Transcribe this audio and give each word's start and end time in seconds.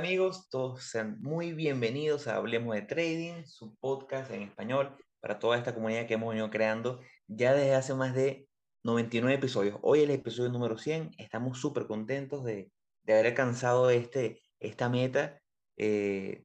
¿qué 0.00 0.06
tal 0.06 0.12
amigos? 0.14 0.48
Todos 0.48 0.84
sean 0.84 1.20
muy 1.20 1.52
bienvenidos 1.52 2.26
a 2.26 2.36
Hablemos 2.36 2.74
de 2.74 2.80
Trading, 2.80 3.44
su 3.44 3.76
podcast 3.76 4.30
en 4.30 4.40
español 4.40 4.96
para 5.20 5.38
toda 5.38 5.58
esta 5.58 5.74
comunidad 5.74 6.06
que 6.06 6.14
hemos 6.14 6.30
venido 6.30 6.48
creando 6.48 7.00
ya 7.26 7.52
desde 7.52 7.74
hace 7.74 7.92
más 7.92 8.14
de 8.14 8.48
99 8.82 9.36
episodios. 9.36 9.78
Hoy 9.82 9.98
es 9.98 10.04
el 10.04 10.12
episodio 10.12 10.48
número 10.48 10.78
100, 10.78 11.10
estamos 11.18 11.60
súper 11.60 11.86
contentos 11.86 12.44
de, 12.44 12.72
de, 13.02 13.12
haber 13.12 13.26
alcanzado 13.26 13.90
este, 13.90 14.42
esta 14.58 14.88
meta. 14.88 15.38
Eh, 15.76 16.44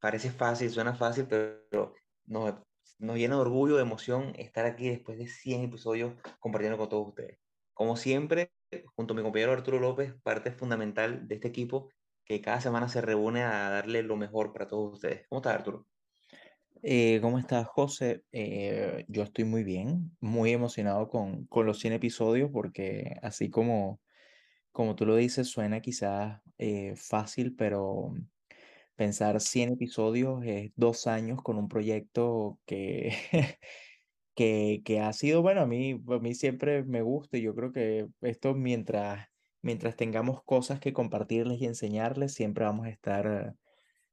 parece 0.00 0.32
fácil, 0.32 0.68
suena 0.68 0.94
fácil, 0.94 1.28
pero 1.28 1.94
nos, 2.26 2.54
nos 2.98 3.16
llena 3.16 3.36
de 3.36 3.42
orgullo, 3.42 3.76
de 3.76 3.82
emoción 3.82 4.32
estar 4.36 4.66
aquí 4.66 4.88
después 4.88 5.18
de 5.18 5.28
100 5.28 5.62
episodios 5.62 6.14
compartiendo 6.40 6.76
con 6.76 6.88
todos 6.88 7.08
ustedes. 7.08 7.38
Como 7.74 7.96
siempre, 7.96 8.50
junto 8.96 9.14
a 9.14 9.16
mi 9.16 9.22
compañero 9.22 9.52
Arturo 9.52 9.78
López, 9.78 10.14
parte 10.24 10.50
fundamental 10.50 11.28
de 11.28 11.36
este 11.36 11.46
equipo 11.46 11.90
que 12.28 12.42
cada 12.42 12.60
semana 12.60 12.88
se 12.88 13.00
reúne 13.00 13.42
a 13.42 13.70
darle 13.70 14.02
lo 14.02 14.16
mejor 14.16 14.52
para 14.52 14.68
todos 14.68 14.94
ustedes. 14.94 15.26
¿Cómo 15.28 15.40
estás, 15.40 15.54
Arturo? 15.54 15.86
Eh, 16.82 17.20
¿cómo 17.22 17.38
estás, 17.38 17.66
José? 17.66 18.22
Eh, 18.32 19.06
yo 19.08 19.22
estoy 19.22 19.44
muy 19.44 19.64
bien, 19.64 20.14
muy 20.20 20.52
emocionado 20.52 21.08
con, 21.08 21.46
con 21.46 21.64
los 21.64 21.78
100 21.78 21.94
episodios 21.94 22.50
porque 22.52 23.16
así 23.22 23.48
como, 23.48 24.02
como 24.72 24.94
tú 24.94 25.06
lo 25.06 25.16
dices, 25.16 25.48
suena 25.48 25.80
quizás 25.80 26.42
eh, 26.58 26.92
fácil, 26.96 27.56
pero 27.56 28.12
pensar 28.94 29.40
100 29.40 29.72
episodios 29.72 30.44
es 30.44 30.70
dos 30.76 31.06
años 31.06 31.42
con 31.42 31.56
un 31.56 31.68
proyecto 31.68 32.60
que, 32.66 33.14
que, 34.34 34.82
que 34.84 35.00
ha 35.00 35.14
sido, 35.14 35.40
bueno, 35.40 35.62
a 35.62 35.66
mí, 35.66 35.92
a 35.92 36.18
mí 36.18 36.34
siempre 36.34 36.84
me 36.84 37.00
gusta 37.00 37.38
y 37.38 37.42
yo 37.42 37.54
creo 37.54 37.72
que 37.72 38.06
esto 38.20 38.54
mientras, 38.54 39.28
mientras 39.62 39.96
tengamos 39.96 40.42
cosas 40.44 40.80
que 40.80 40.92
compartirles 40.92 41.60
y 41.60 41.66
enseñarles, 41.66 42.34
siempre 42.34 42.64
vamos 42.64 42.86
a 42.86 42.90
estar 42.90 43.56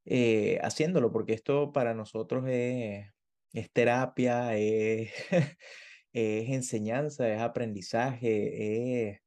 eh, 0.06 0.60
haciéndolo, 0.62 1.12
porque 1.12 1.34
esto 1.34 1.72
para 1.72 1.94
nosotros 1.94 2.46
es, 2.48 3.08
es 3.54 3.72
terapia, 3.72 4.56
es, 4.58 5.12
es, 6.14 6.50
enseñanza, 6.50 7.28
es 7.28 7.42
aprendizaje, 7.42 9.10
es, 9.10 9.20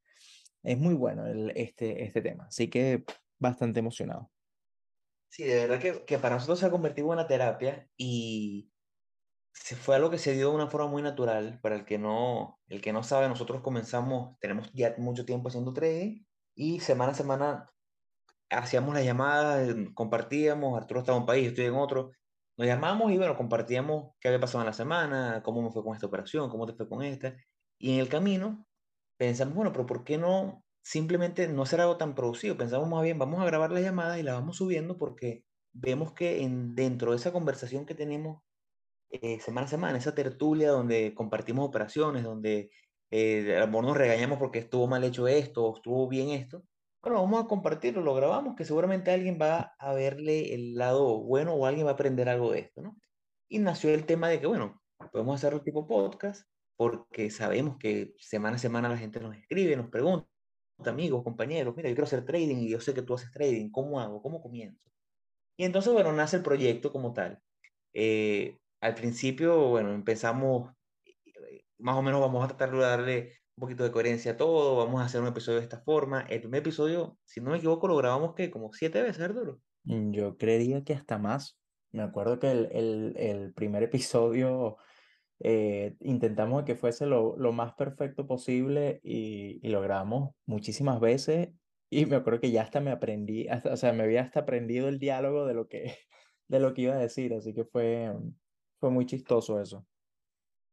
es 0.62 0.78
muy 0.78 0.94
bueno 0.94 1.26
el, 1.26 1.52
este, 1.56 2.04
este 2.04 2.22
tema. 2.22 2.46
Así 2.46 2.68
que 2.68 3.04
bastante 3.38 3.80
emocionado. 3.80 4.30
Sí, 5.30 5.44
de 5.44 5.66
verdad 5.66 5.80
que, 5.80 6.04
que 6.04 6.18
para 6.18 6.36
nosotros 6.36 6.58
se 6.58 6.66
ha 6.66 6.70
convertido 6.70 7.08
en 7.08 7.12
una 7.12 7.26
terapia 7.26 7.86
y 7.96 8.70
fue 9.76 9.96
algo 9.96 10.10
que 10.10 10.18
se 10.18 10.32
dio 10.32 10.50
de 10.50 10.54
una 10.56 10.68
forma 10.68 10.88
muy 10.88 11.02
natural. 11.02 11.58
Para 11.62 11.76
el 11.76 11.84
que 11.84 11.98
no, 11.98 12.58
el 12.68 12.80
que 12.80 12.92
no 12.92 13.02
sabe, 13.02 13.28
nosotros 13.28 13.62
comenzamos, 13.62 14.38
tenemos 14.40 14.70
ya 14.72 14.94
mucho 14.98 15.24
tiempo 15.24 15.48
haciendo 15.48 15.72
trading 15.72 16.24
y 16.54 16.80
semana 16.80 17.12
a 17.12 17.14
semana 17.14 17.66
hacíamos 18.50 18.94
las 18.94 19.04
llamadas, 19.04 19.74
compartíamos, 19.94 20.76
Arturo 20.76 21.00
estaba 21.00 21.16
en 21.16 21.22
un 21.22 21.26
país, 21.26 21.44
yo 21.44 21.50
estoy 21.50 21.66
en 21.66 21.74
otro, 21.74 22.12
nos 22.56 22.66
llamamos 22.66 23.12
y 23.12 23.18
bueno, 23.18 23.36
compartíamos 23.36 24.12
qué 24.20 24.28
había 24.28 24.40
pasado 24.40 24.62
en 24.62 24.66
la 24.66 24.72
semana, 24.72 25.42
cómo 25.44 25.62
me 25.62 25.70
fue 25.70 25.84
con 25.84 25.94
esta 25.94 26.06
operación, 26.06 26.50
cómo 26.50 26.66
te 26.66 26.74
fue 26.74 26.88
con 26.88 27.02
esta. 27.02 27.36
Y 27.78 27.94
en 27.94 28.00
el 28.00 28.08
camino 28.08 28.66
pensamos, 29.16 29.54
bueno, 29.54 29.72
pero 29.72 29.86
¿por 29.86 30.04
qué 30.04 30.18
no 30.18 30.64
simplemente 30.82 31.46
no 31.48 31.62
hacer 31.62 31.80
algo 31.80 31.96
tan 31.98 32.14
producido? 32.14 32.56
Pensamos 32.56 32.88
más 32.88 33.02
bien, 33.02 33.18
vamos 33.18 33.40
a 33.40 33.44
grabar 33.44 33.70
las 33.70 33.82
llamadas 33.82 34.18
y 34.18 34.22
las 34.22 34.34
vamos 34.34 34.56
subiendo 34.56 34.98
porque 34.98 35.44
vemos 35.72 36.12
que 36.12 36.42
en, 36.42 36.74
dentro 36.74 37.12
de 37.12 37.18
esa 37.18 37.32
conversación 37.32 37.86
que 37.86 37.94
tenemos 37.94 38.42
eh, 39.10 39.40
semana 39.40 39.66
a 39.66 39.70
semana, 39.70 39.98
esa 39.98 40.14
tertulia 40.14 40.70
donde 40.70 41.14
compartimos 41.14 41.68
operaciones, 41.68 42.24
donde 42.24 42.70
eh, 43.10 43.56
a 43.56 43.60
lo 43.60 43.66
mejor 43.68 43.84
nos 43.84 43.96
regañamos 43.96 44.38
porque 44.38 44.58
estuvo 44.60 44.86
mal 44.86 45.04
hecho 45.04 45.28
esto 45.28 45.64
o 45.64 45.76
estuvo 45.76 46.08
bien 46.08 46.30
esto, 46.30 46.64
bueno, 47.02 47.22
vamos 47.22 47.44
a 47.44 47.48
compartirlo, 47.48 48.02
lo 48.02 48.14
grabamos, 48.14 48.56
que 48.56 48.64
seguramente 48.64 49.10
alguien 49.10 49.38
va 49.40 49.74
a 49.78 49.92
verle 49.94 50.54
el 50.54 50.74
lado 50.74 51.20
bueno 51.22 51.54
o 51.54 51.64
alguien 51.66 51.86
va 51.86 51.90
a 51.90 51.94
aprender 51.94 52.28
algo 52.28 52.52
de 52.52 52.60
esto, 52.60 52.82
¿no? 52.82 52.96
Y 53.48 53.60
nació 53.60 53.94
el 53.94 54.04
tema 54.04 54.28
de 54.28 54.40
que, 54.40 54.46
bueno, 54.46 54.82
podemos 55.12 55.36
hacerlo 55.36 55.62
tipo 55.62 55.86
podcast, 55.86 56.48
porque 56.76 57.30
sabemos 57.30 57.76
que 57.78 58.14
semana 58.18 58.56
a 58.56 58.58
semana 58.58 58.88
la 58.88 58.98
gente 58.98 59.20
nos 59.20 59.36
escribe, 59.36 59.76
nos 59.76 59.90
pregunta, 59.90 60.28
amigos, 60.86 61.24
compañeros, 61.24 61.74
mira, 61.76 61.88
yo 61.88 61.94
quiero 61.94 62.06
hacer 62.06 62.24
trading 62.24 62.58
y 62.58 62.70
yo 62.70 62.80
sé 62.80 62.94
que 62.94 63.02
tú 63.02 63.14
haces 63.14 63.32
trading, 63.32 63.70
¿cómo 63.70 64.00
hago? 64.00 64.22
¿Cómo 64.22 64.40
comienzo? 64.42 64.80
Y 65.56 65.64
entonces, 65.64 65.92
bueno, 65.92 66.12
nace 66.12 66.36
el 66.36 66.42
proyecto 66.42 66.92
como 66.92 67.12
tal. 67.12 67.40
Eh, 67.92 68.58
al 68.80 68.94
principio, 68.94 69.68
bueno, 69.68 69.92
empezamos, 69.92 70.72
eh, 71.04 71.64
más 71.78 71.96
o 71.96 72.02
menos 72.02 72.20
vamos 72.20 72.44
a 72.44 72.48
tratar 72.48 72.72
de 72.72 72.78
darle 72.78 73.32
un 73.56 73.62
poquito 73.62 73.84
de 73.84 73.90
coherencia 73.90 74.32
a 74.32 74.36
todo, 74.36 74.76
vamos 74.76 75.00
a 75.00 75.04
hacer 75.06 75.20
un 75.20 75.26
episodio 75.26 75.58
de 75.58 75.64
esta 75.64 75.80
forma. 75.80 76.20
El 76.22 76.40
primer 76.40 76.60
episodio, 76.60 77.18
si 77.24 77.40
no 77.40 77.50
me 77.50 77.58
equivoco, 77.58 77.88
lo 77.88 77.96
grabamos 77.96 78.34
que 78.34 78.50
como 78.50 78.72
siete 78.72 79.02
veces, 79.02 79.22
Arturo. 79.22 79.60
Mm, 79.84 80.12
yo 80.12 80.36
creería 80.36 80.84
que 80.84 80.94
hasta 80.94 81.18
más. 81.18 81.58
Me 81.90 82.02
acuerdo 82.02 82.38
que 82.38 82.50
el, 82.50 82.68
el, 82.72 83.14
el 83.16 83.52
primer 83.54 83.82
episodio 83.82 84.76
eh, 85.40 85.96
intentamos 86.00 86.64
que 86.64 86.76
fuese 86.76 87.06
lo, 87.06 87.36
lo, 87.36 87.52
más 87.52 87.74
perfecto 87.74 88.26
posible 88.26 89.00
y, 89.02 89.60
y, 89.66 89.70
lo 89.70 89.80
grabamos 89.80 90.34
muchísimas 90.46 91.00
veces 91.00 91.50
y 91.90 92.06
me 92.06 92.16
acuerdo 92.16 92.40
que 92.40 92.50
ya 92.50 92.62
hasta 92.62 92.80
me 92.80 92.90
aprendí, 92.90 93.48
hasta, 93.48 93.72
o 93.72 93.76
sea, 93.76 93.92
me 93.92 94.02
había 94.02 94.22
hasta 94.22 94.40
aprendido 94.40 94.88
el 94.88 94.98
diálogo 94.98 95.46
de 95.46 95.54
lo 95.54 95.68
que, 95.68 95.96
de 96.48 96.60
lo 96.60 96.74
que 96.74 96.82
iba 96.82 96.94
a 96.94 96.98
decir, 96.98 97.32
así 97.34 97.54
que 97.54 97.64
fue, 97.64 98.12
fue 98.78 98.90
muy 98.90 99.06
chistoso 99.06 99.60
eso. 99.60 99.86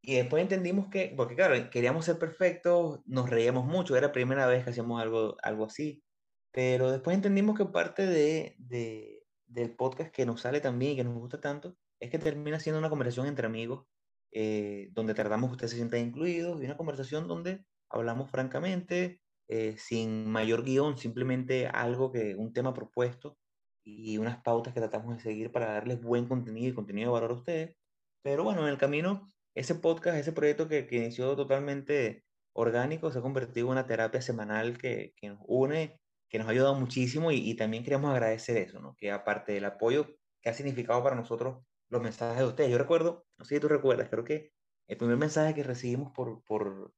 Y 0.01 0.15
después 0.15 0.41
entendimos 0.41 0.87
que, 0.89 1.13
porque 1.17 1.35
claro, 1.35 1.55
queríamos 1.71 2.05
ser 2.05 2.19
perfectos, 2.19 2.99
nos 3.05 3.29
reíamos 3.29 3.65
mucho, 3.65 3.95
era 3.95 4.07
la 4.07 4.13
primera 4.13 4.45
vez 4.45 4.63
que 4.63 4.69
hacíamos 4.69 5.01
algo, 5.01 5.35
algo 5.41 5.65
así, 5.65 6.03
pero 6.51 6.91
después 6.91 7.15
entendimos 7.15 7.57
que 7.57 7.65
parte 7.65 8.05
de, 8.05 8.55
de, 8.59 9.23
del 9.47 9.75
podcast 9.75 10.11
que 10.11 10.25
nos 10.25 10.41
sale 10.41 10.61
también 10.61 10.93
y 10.93 10.95
que 10.97 11.03
nos 11.03 11.15
gusta 11.15 11.41
tanto, 11.41 11.75
es 11.99 12.11
que 12.11 12.19
termina 12.19 12.59
siendo 12.59 12.79
una 12.79 12.89
conversación 12.89 13.25
entre 13.27 13.47
amigos, 13.47 13.87
eh, 14.31 14.89
donde 14.91 15.13
tratamos 15.13 15.49
que 15.49 15.53
ustedes 15.53 15.71
se 15.71 15.77
sientan 15.77 16.01
incluidos, 16.01 16.61
y 16.61 16.65
una 16.65 16.77
conversación 16.77 17.27
donde 17.27 17.65
hablamos 17.89 18.29
francamente, 18.29 19.21
eh, 19.47 19.75
sin 19.77 20.29
mayor 20.29 20.63
guion, 20.63 20.97
simplemente 20.97 21.67
algo 21.67 22.11
que, 22.11 22.35
un 22.35 22.53
tema 22.53 22.73
propuesto 22.73 23.37
y 23.83 24.17
unas 24.17 24.41
pautas 24.41 24.73
que 24.73 24.79
tratamos 24.79 25.15
de 25.15 25.23
seguir 25.23 25.51
para 25.51 25.73
darles 25.73 26.01
buen 26.01 26.27
contenido 26.27 26.69
y 26.69 26.73
contenido 26.73 27.09
de 27.09 27.13
valor 27.13 27.31
a 27.31 27.35
ustedes. 27.35 27.75
Pero 28.25 28.43
bueno, 28.43 28.63
en 28.63 28.69
el 28.69 28.79
camino 28.79 29.31
ese 29.53 29.75
podcast, 29.75 30.17
ese 30.17 30.31
proyecto 30.31 30.67
que, 30.67 30.87
que, 30.87 30.95
inició 30.95 31.35
totalmente 31.35 32.25
orgánico, 32.53 33.11
se 33.11 33.19
ha 33.19 33.21
convertido 33.21 33.67
en 33.67 33.73
una 33.73 33.85
terapia 33.85 34.19
semanal 34.19 34.79
que, 34.79 35.13
que 35.15 35.29
nos 35.29 35.37
une, 35.45 36.01
que 36.27 36.39
nos 36.39 36.47
ha 36.47 36.51
ayudado 36.51 36.73
muchísimo 36.73 37.31
y, 37.31 37.35
y, 37.47 37.55
también 37.55 37.83
queremos 37.83 38.09
agradecer 38.09 38.57
eso, 38.57 38.79
¿no? 38.79 38.95
Que 38.97 39.11
aparte 39.11 39.51
del 39.53 39.65
apoyo 39.65 40.07
que 40.41 40.49
ha 40.49 40.55
significado 40.55 41.03
para 41.03 41.15
nosotros 41.15 41.63
los 41.89 42.01
mensajes 42.01 42.39
de 42.39 42.45
ustedes. 42.45 42.71
Yo 42.71 42.79
recuerdo, 42.79 43.27
no 43.37 43.45
sé 43.45 43.55
si 43.55 43.61
tú 43.61 43.67
recuerdas, 43.67 44.09
creo 44.09 44.23
que 44.23 44.51
el 44.87 44.97
primer 44.97 45.17
mensaje 45.17 45.53
que 45.53 45.61
recibimos 45.61 46.11
por, 46.11 46.43
por, 46.45 46.93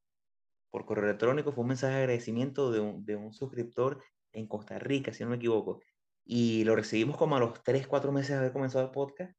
por 0.72 0.86
correo 0.86 1.10
electrónico 1.10 1.52
fue 1.52 1.64
un 1.64 1.68
mensaje 1.68 1.96
de 1.96 2.00
agradecimiento 2.04 2.72
de 2.72 2.80
un, 2.80 3.04
de 3.04 3.18
un 3.18 3.34
suscriptor 3.34 4.02
en 4.32 4.48
Costa 4.48 4.80
Rica, 4.80 5.12
si 5.12 5.26
no 5.26 5.32
me 5.32 5.36
equivoco. 5.36 5.82
Y 6.24 6.64
lo 6.64 6.74
recibimos 6.74 7.18
como 7.18 7.36
a 7.36 7.40
los 7.42 7.62
3, 7.64 7.86
4 7.86 8.14
meses 8.14 8.30
de 8.30 8.38
haber 8.38 8.54
comenzado 8.54 8.86
el 8.86 8.92
podcast. 8.92 9.38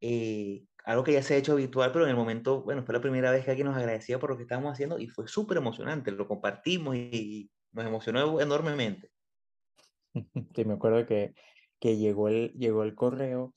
Eh, 0.00 0.64
algo 0.84 1.04
que 1.04 1.12
ya 1.12 1.22
se 1.22 1.34
ha 1.34 1.38
hecho 1.38 1.52
habitual, 1.52 1.92
pero 1.92 2.04
en 2.04 2.10
el 2.10 2.16
momento, 2.16 2.62
bueno, 2.62 2.84
fue 2.84 2.94
la 2.94 3.00
primera 3.00 3.30
vez 3.32 3.44
que 3.44 3.50
alguien 3.50 3.66
nos 3.66 3.76
agradecía 3.76 4.18
por 4.18 4.30
lo 4.30 4.36
que 4.36 4.42
estábamos 4.42 4.72
haciendo 4.72 4.98
y 4.98 5.08
fue 5.08 5.26
súper 5.26 5.56
emocionante, 5.58 6.12
lo 6.12 6.28
compartimos 6.28 6.96
y 6.96 7.50
nos 7.72 7.86
emocionó 7.86 8.40
enormemente. 8.40 9.10
Sí, 10.54 10.64
me 10.64 10.74
acuerdo 10.74 11.06
que, 11.06 11.34
que 11.80 11.96
llegó, 11.96 12.28
el, 12.28 12.52
llegó 12.52 12.82
el 12.82 12.94
correo 12.94 13.54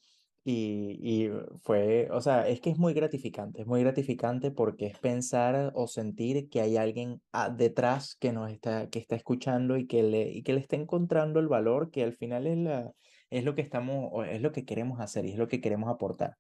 y, 0.50 1.26
y 1.26 1.32
fue, 1.62 2.10
o 2.12 2.22
sea, 2.22 2.48
es 2.48 2.60
que 2.60 2.72
es 2.72 2.80
muy 2.80 2.94
gratificante, 2.94 3.62
es 3.62 3.68
muy 3.68 3.82
gratificante 3.82 4.50
porque 4.50 4.88
es 4.88 4.98
pensar 4.98 5.72
o 5.76 5.86
sentir 5.86 6.50
que 6.50 6.62
hay 6.62 6.76
alguien 6.76 7.22
detrás 7.56 8.16
que 8.16 8.34
nos 8.34 8.50
está, 8.50 8.90
que 8.90 8.98
está 8.98 9.16
escuchando 9.16 9.78
y 9.78 9.86
que, 9.86 10.02
le, 10.02 10.32
y 10.32 10.42
que 10.42 10.54
le 10.54 10.60
está 10.60 10.76
encontrando 10.76 11.40
el 11.40 11.48
valor 11.48 11.92
que 11.92 12.02
al 12.04 12.14
final 12.14 12.48
es, 12.48 12.58
la, 12.58 12.92
es 13.30 13.44
lo 13.44 13.54
que 13.54 13.62
estamos, 13.62 14.28
es 14.28 14.42
lo 14.42 14.52
que 14.52 14.66
queremos 14.66 15.00
hacer 15.00 15.26
y 15.26 15.34
es 15.34 15.38
lo 15.38 15.48
que 15.48 15.62
queremos 15.62 15.88
aportar. 15.88 16.36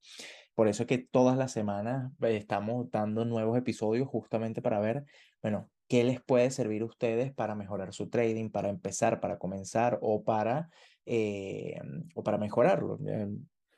Por 0.55 0.67
eso 0.67 0.83
es 0.83 0.88
que 0.88 0.97
todas 0.97 1.38
las 1.38 1.51
semanas 1.51 2.12
eh, 2.23 2.35
estamos 2.35 2.89
dando 2.89 3.25
nuevos 3.25 3.59
episodios 3.59 4.07
justamente 4.07 4.59
para 4.62 4.79
ver, 4.79 5.05
bueno, 5.44 5.69
qué 5.88 6.03
les 6.03 6.19
puede 6.19 6.50
servir 6.50 6.81
a 6.81 6.85
ustedes 6.85 7.31
para 7.31 7.53
mejorar 7.53 7.94
su 7.94 8.09
trading, 8.09 8.50
para 8.50 8.69
empezar, 8.69 9.19
para 9.19 9.38
comenzar 9.38 10.00
o 10.01 10.23
para, 10.23 10.69
eh, 11.05 11.79
o 12.15 12.23
para 12.23 12.39
mejorarlo. 12.39 12.97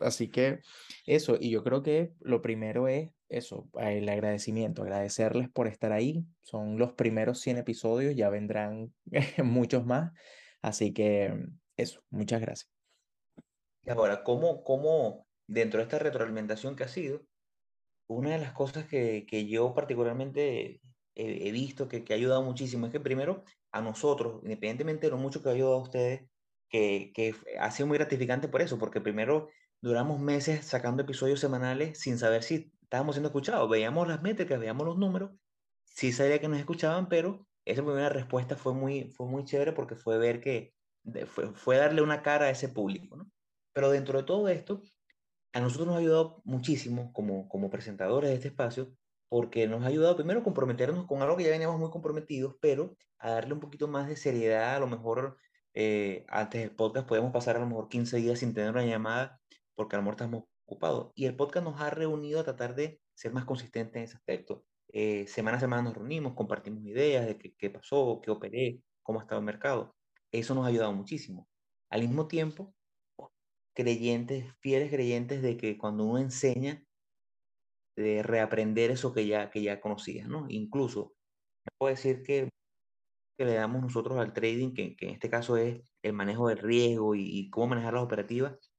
Así 0.02 0.30
que 0.30 0.60
eso, 1.06 1.38
y 1.40 1.50
yo 1.50 1.64
creo 1.64 1.84
que 1.84 2.14
lo 2.20 2.42
primero 2.42 2.88
es 2.88 3.12
eso, 3.30 3.70
el 3.80 4.08
agradecimiento, 4.10 4.84
agradecerles 4.84 5.50
por 5.50 5.68
estar 5.68 5.92
ahí. 5.92 6.26
Son 6.42 6.78
los 6.78 6.94
primeros 6.94 7.40
100 7.40 7.58
episodios, 7.58 8.16
ya 8.16 8.30
vendrán 8.30 8.94
muchos 9.44 9.86
más. 9.86 10.12
Así 10.62 10.94
que 10.94 11.34
eso, 11.78 12.04
muchas 12.10 12.42
gracias. 12.42 12.70
Y 13.84 13.90
ahora, 13.90 14.24
¿cómo, 14.24 14.64
cómo 14.64 15.26
dentro 15.48 15.80
de 15.80 15.84
esta 15.84 16.00
retroalimentación 16.00 16.76
que 16.76 16.84
ha 16.84 16.88
sido, 16.88 17.22
una 18.08 18.32
de 18.32 18.40
las 18.40 18.54
cosas 18.54 18.86
que, 18.86 19.26
que 19.26 19.48
yo 19.48 19.74
particularmente 19.74 20.82
he, 21.16 21.48
he 21.48 21.52
visto 21.52 21.88
que, 21.88 22.04
que, 22.04 22.14
ha 22.14 22.18
ayudado 22.18 22.44
muchísimo 22.44 22.86
es 22.86 22.92
que 22.92 23.00
primero 23.00 23.44
a 23.72 23.82
nosotros, 23.82 24.42
independientemente 24.44 25.08
de 25.08 25.12
lo 25.12 25.18
mucho 25.18 25.42
que 25.42 25.50
ha 25.50 25.54
ayudado 25.54 25.76
a 25.76 25.84
ustedes, 25.84 26.24
que, 26.70 27.12
que 27.14 27.36
ha 27.60 27.72
sido 27.72 27.88
muy 27.88 27.98
gratificante 27.98 28.48
por 28.48 28.62
eso, 28.62 28.78
porque 28.78 29.02
primero 29.02 29.50
duramos 29.82 30.20
meses 30.20 30.66
sacando 30.66 31.04
episodios 31.04 31.40
semanales 31.40 32.00
sin 32.00 32.18
saber 32.18 32.44
si 32.44 32.72
estábamos 32.82 33.16
siendo 33.16 33.30
escuchados. 33.30 33.70
Veíamos 33.70 34.08
las 34.08 34.22
métricas, 34.22 34.60
veíamos 34.60 34.86
los 34.86 34.98
números, 34.98 35.32
sí 35.84 36.12
sabía 36.12 36.40
que 36.40 36.48
nos 36.48 36.60
escuchaban, 36.60 37.10
pero 37.10 37.48
esa 37.66 37.84
primera 37.84 38.10
respuesta 38.10 38.56
fue 38.56 38.74
muy, 38.74 39.10
fue 39.12 39.28
muy 39.28 39.44
chévere 39.44 39.74
porque 39.74 39.96
fue 39.96 40.18
ver 40.18 40.40
que 40.42 40.74
fue, 41.28 41.54
fue 41.54 41.78
darle 41.78 42.02
una 42.02 42.22
cara 42.22 42.46
a 42.46 42.50
ese 42.52 42.70
público. 42.70 43.18
¿no? 43.18 43.32
Pero 43.74 43.90
dentro 43.92 44.20
de 44.20 44.24
todo 44.24 44.48
esto, 44.50 44.82
a 45.54 45.60
nosotros 45.60 45.88
nos 45.88 45.98
ha 45.98 46.00
ayudado 46.00 46.42
muchísimo 46.46 47.12
como, 47.14 47.50
como 47.50 47.70
presentadores 47.70 48.30
de 48.30 48.36
este 48.36 48.48
espacio 48.50 48.94
porque 49.30 49.68
nos 49.68 49.84
ha 49.84 49.88
ayudado 49.88 50.18
primero 50.18 50.42
a 50.42 50.44
comprometernos 50.44 51.06
con 51.06 51.22
algo 51.22 51.38
que 51.38 51.44
ya 51.46 51.52
veníamos 51.52 51.80
muy 51.80 51.90
comprometidos, 51.90 52.56
pero 52.60 52.98
a 53.18 53.32
darle 53.32 53.54
un 53.54 53.62
poquito 53.62 53.88
más 53.88 54.10
de 54.10 54.18
seriedad. 54.18 54.76
A 54.76 54.80
lo 54.80 54.88
mejor 54.88 55.38
eh, 55.74 56.26
antes 56.28 56.62
del 56.62 56.76
podcast 56.76 57.08
podemos 57.08 57.32
pasar 57.32 57.56
a 57.56 57.60
lo 57.60 57.66
mejor 57.66 57.88
15 57.88 58.18
días 58.18 58.40
sin 58.40 58.54
tener 58.54 58.72
una 58.72 58.86
llamada 58.86 59.41
porque 59.82 59.96
a 59.96 60.00
lo 60.00 60.04
mejor 60.04 60.14
estamos 60.14 60.44
ocupados. 60.66 61.12
Y 61.16 61.26
el 61.26 61.36
podcast 61.36 61.66
nos 61.66 61.82
ha 61.82 61.90
reunido 61.90 62.40
a 62.40 62.44
tratar 62.44 62.76
de 62.76 63.02
ser 63.16 63.34
más 63.34 63.46
consistentes 63.46 63.96
en 63.96 64.04
ese 64.04 64.18
aspecto. 64.18 64.64
Eh, 64.94 65.26
semana 65.28 65.58
a 65.58 65.60
semana 65.60 65.82
nos 65.82 65.96
reunimos, 65.96 66.36
compartimos 66.36 66.86
ideas 66.86 67.26
de 67.26 67.38
qué, 67.40 67.56
qué 67.58 67.72
pasó, 67.72 68.22
qué 68.24 68.30
operé, 68.30 68.80
cómo 69.02 69.20
ha 69.20 69.24
estado 69.24 69.40
el 69.40 69.46
mercado. 69.46 69.96
Eso 70.32 70.54
nos 70.54 70.66
ha 70.66 70.68
ayudado 70.68 70.94
muchísimo. 70.94 71.48
Al 71.90 72.02
mismo 72.02 72.28
tiempo, 72.28 72.76
creyentes, 73.74 74.54
fieles 74.60 74.92
creyentes 74.92 75.42
de 75.42 75.58
que 75.58 75.80
cuando 75.80 76.06
uno 76.06 76.20
enseña, 76.20 76.86
de 77.98 78.22
reaprender 78.22 78.92
eso 78.92 79.14
que 79.14 79.26
ya, 79.26 79.50
que 79.50 79.64
ya 79.64 79.82
conocías, 79.82 80.28
¿no? 80.28 80.46
Incluso, 80.48 81.14
puedo 81.80 81.94
decir 81.94 82.22
que, 82.22 82.50
que 83.38 83.46
le 83.46 83.56
damos 83.56 83.82
nosotros 83.82 84.20
al 84.20 84.34
trading, 84.34 84.74
que, 84.74 84.96
que, 84.96 85.08
en 85.08 85.14
este 85.14 85.30
caso 85.30 85.58
es 85.58 85.82
el 86.04 86.14
manejo 86.14 86.50
del 86.50 86.60
riesgo 86.60 87.16
y, 87.16 87.24
y, 87.24 87.50
cómo 87.50 87.68
manejar 87.68 87.96
las 87.96 88.04
operativas, 88.04 88.71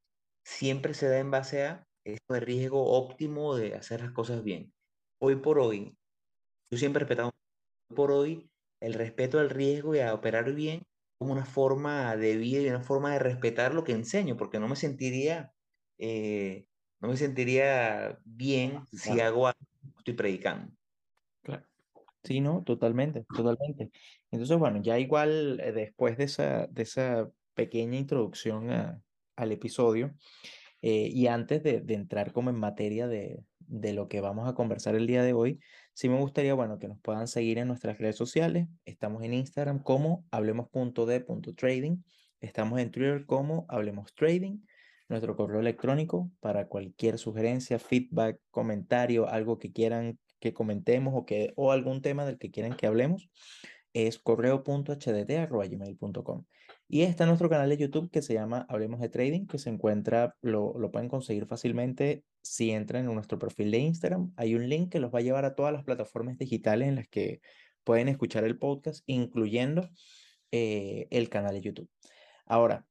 siempre 0.45 0.95
se 0.95 1.09
da 1.09 1.19
en 1.19 1.31
base 1.31 1.65
a 1.67 1.89
esto 2.05 2.35
de 2.35 2.41
riesgo 2.41 2.85
óptimo 2.93 3.57
de 3.57 3.75
hacer 3.75 4.01
las 4.03 4.13
cosas 4.13 4.43
bien. 4.45 4.73
Hoy 5.21 5.37
por 5.37 5.59
hoy, 5.59 5.97
yo 6.71 6.79
siempre 6.79 7.01
he 7.01 7.05
respetado, 7.05 7.33
por 7.95 8.13
hoy, 8.13 8.51
el 8.81 8.95
respeto 8.95 9.39
al 9.41 9.51
riesgo 9.51 9.95
y 9.95 10.01
a 10.01 10.15
operar 10.15 10.53
bien 10.55 10.85
como 11.19 11.33
una 11.33 11.47
forma 11.47 12.17
de 12.17 12.37
vida 12.37 12.63
y 12.63 12.69
una 12.69 12.83
forma 12.83 13.13
de 13.13 13.21
respetar 13.21 13.75
lo 13.75 13.85
que 13.85 13.93
enseño, 13.93 14.37
porque 14.37 14.61
no 14.61 14.69
me 14.69 14.77
sentiría, 14.77 15.55
eh, 15.99 16.67
no 17.01 17.09
me 17.09 17.17
sentiría 17.17 18.19
bien 18.25 18.87
si 18.93 19.21
hago 19.21 19.49
algo 19.49 19.61
que 19.83 19.99
estoy 19.99 20.15
predicando. 20.15 20.75
Claro. 21.43 21.67
Sí, 22.25 22.41
no, 22.41 22.65
totalmente, 22.65 23.27
totalmente. 23.33 23.91
Entonces, 24.31 24.59
bueno, 24.59 24.81
ya 24.83 24.99
igual 24.99 25.61
eh, 25.61 25.73
después 25.73 26.19
de 26.19 26.25
esa, 26.25 26.67
de 26.69 26.83
esa 26.83 27.33
pequeña 27.55 27.99
introducción 27.99 28.71
a, 28.71 29.03
al 29.37 29.53
episodio, 29.53 30.15
eh, 30.83 31.09
y 31.13 31.29
antes 31.29 31.63
de, 31.63 31.83
entrar 31.89 32.33
como 32.33 32.51
en 32.51 32.57
materia 32.57 33.07
de, 33.07 33.45
de 33.61 33.93
lo 33.93 34.09
que 34.09 34.21
vamos 34.21 34.49
a 34.49 34.55
conversar 34.55 34.95
el 34.95 35.07
día 35.07 35.23
de 35.23 35.33
hoy, 35.33 35.61
sí 35.95 36.09
me 36.09 36.19
gustaría, 36.19 36.55
bueno, 36.55 36.79
que 36.79 36.89
nos 36.89 36.99
puedan 37.01 37.29
seguir 37.29 37.59
en 37.59 37.69
nuestras 37.69 37.99
redes 37.99 38.17
sociales. 38.17 38.67
Estamos 38.85 39.23
en 39.23 39.35
Instagram 39.35 39.83
como 39.83 40.25
hablemos.de.trading. 40.31 42.03
Estamos 42.41 42.81
en 42.81 42.91
Twitter 42.91 43.25
como 43.25 43.67
Hablemos 43.69 44.15
Trading. 44.15 44.59
Nuestro 45.09 45.37
correo 45.37 45.61
electrónico 45.61 46.31
para 46.41 46.67
cualquier 46.67 47.19
sugerencia, 47.19 47.79
feedback, 47.79 48.41
comentario, 48.51 49.29
algo 49.29 49.59
que 49.59 49.73
quieran 49.73 50.19
que 50.41 50.53
comentemos 50.53 51.15
o, 51.17 51.25
que, 51.25 51.53
o 51.55 51.71
algún 51.71 52.03
tema 52.03 52.27
del 52.27 52.39
que 52.39 52.51
quieran 52.51 52.77
que 52.77 52.89
hablemos, 52.89 53.31
es 53.93 54.19
correo.hdt.gmail.com. 54.19 56.45
Y 56.95 57.05
está 57.05 57.25
nuestro 57.25 57.49
canal 57.49 57.71
de 57.71 57.79
YouTube 57.79 58.11
que 58.11 58.21
se 58.21 58.35
llama 58.35 58.67
Hablemos 58.69 59.01
de 59.01 59.09
Trading, 59.09 59.47
que 59.47 59.57
se 59.57 59.71
encuentra, 59.71 60.37
lo, 60.43 60.75
lo 60.79 60.91
pueden 60.91 61.09
conseguir 61.09 61.47
fácilmente 61.47 62.23
si 62.43 62.71
entran 62.71 63.07
en 63.07 63.15
nuestro 63.15 63.39
perfil 63.39 63.71
de 63.71 63.79
Instagram. 63.79 64.35
Hay 64.37 64.55
un 64.55 64.69
link 64.69 64.93
que 64.93 65.01
los 65.01 65.11
va 65.11 65.21
a 65.21 65.23
llevar 65.23 65.47
a 65.47 65.55
todas 65.55 65.73
las 65.73 65.85
plataformas 65.85 66.37
digitales 66.37 66.89
en 66.89 66.97
las 66.97 67.09
que 67.09 67.41
pueden 67.83 68.09
escuchar 68.09 68.45
el 68.45 68.59
podcast, 68.59 69.03
incluyendo 69.07 69.89
eh, 70.51 71.07
el 71.11 71.31
canal 71.31 71.55
de 71.55 71.63
YouTube. 71.63 71.89
Ahora, 72.45 72.85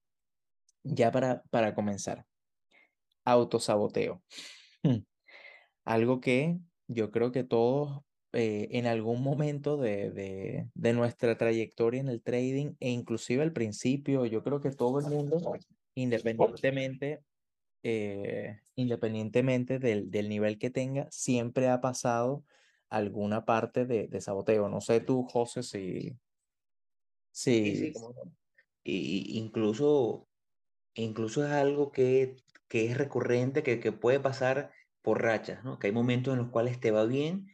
ya 0.81 1.12
para, 1.12 1.44
para 1.51 1.75
comenzar, 1.75 2.25
autosaboteo. 3.24 4.24
Algo 5.86 6.21
que 6.21 6.57
yo 6.88 7.12
creo 7.12 7.31
que 7.31 7.44
todos 7.44 8.01
eh, 8.33 8.69
en 8.71 8.85
algún 8.85 9.21
momento 9.21 9.75
de, 9.75 10.09
de, 10.09 10.69
de, 10.73 10.93
nuestra 10.93 11.37
trayectoria 11.37 11.99
en 11.99 12.07
el 12.07 12.21
trading 12.21 12.75
e 12.79 12.89
inclusive 12.89 13.43
al 13.43 13.51
principio, 13.51 14.25
yo 14.25 14.41
creo 14.41 14.61
que 14.61 14.71
todo 14.71 14.99
el 14.99 15.07
mundo, 15.07 15.57
independientemente, 15.95 17.23
eh, 17.83 18.61
independientemente 18.75 19.79
del, 19.79 20.09
del, 20.11 20.29
nivel 20.29 20.57
que 20.59 20.69
tenga, 20.69 21.09
siempre 21.11 21.67
ha 21.67 21.81
pasado 21.81 22.45
alguna 22.89 23.43
parte 23.43 23.85
de, 23.85 24.07
de 24.07 24.21
saboteo. 24.21 24.69
No 24.69 24.79
sé 24.79 25.01
tú, 25.01 25.23
José, 25.23 25.61
si... 25.61 26.15
si... 27.31 27.75
Sí, 27.75 27.75
sí. 27.75 27.93
Y, 28.85 29.37
incluso, 29.39 30.29
incluso 30.93 31.45
es 31.45 31.51
algo 31.51 31.91
que, 31.91 32.37
que 32.69 32.85
es 32.85 32.97
recurrente, 32.97 33.61
que, 33.61 33.81
que 33.81 33.91
puede 33.91 34.21
pasar 34.21 34.71
por 35.01 35.21
rachas, 35.21 35.65
¿no? 35.65 35.79
Que 35.79 35.87
hay 35.87 35.93
momentos 35.93 36.31
en 36.33 36.39
los 36.39 36.49
cuales 36.49 36.79
te 36.79 36.91
va 36.91 37.03
bien 37.03 37.47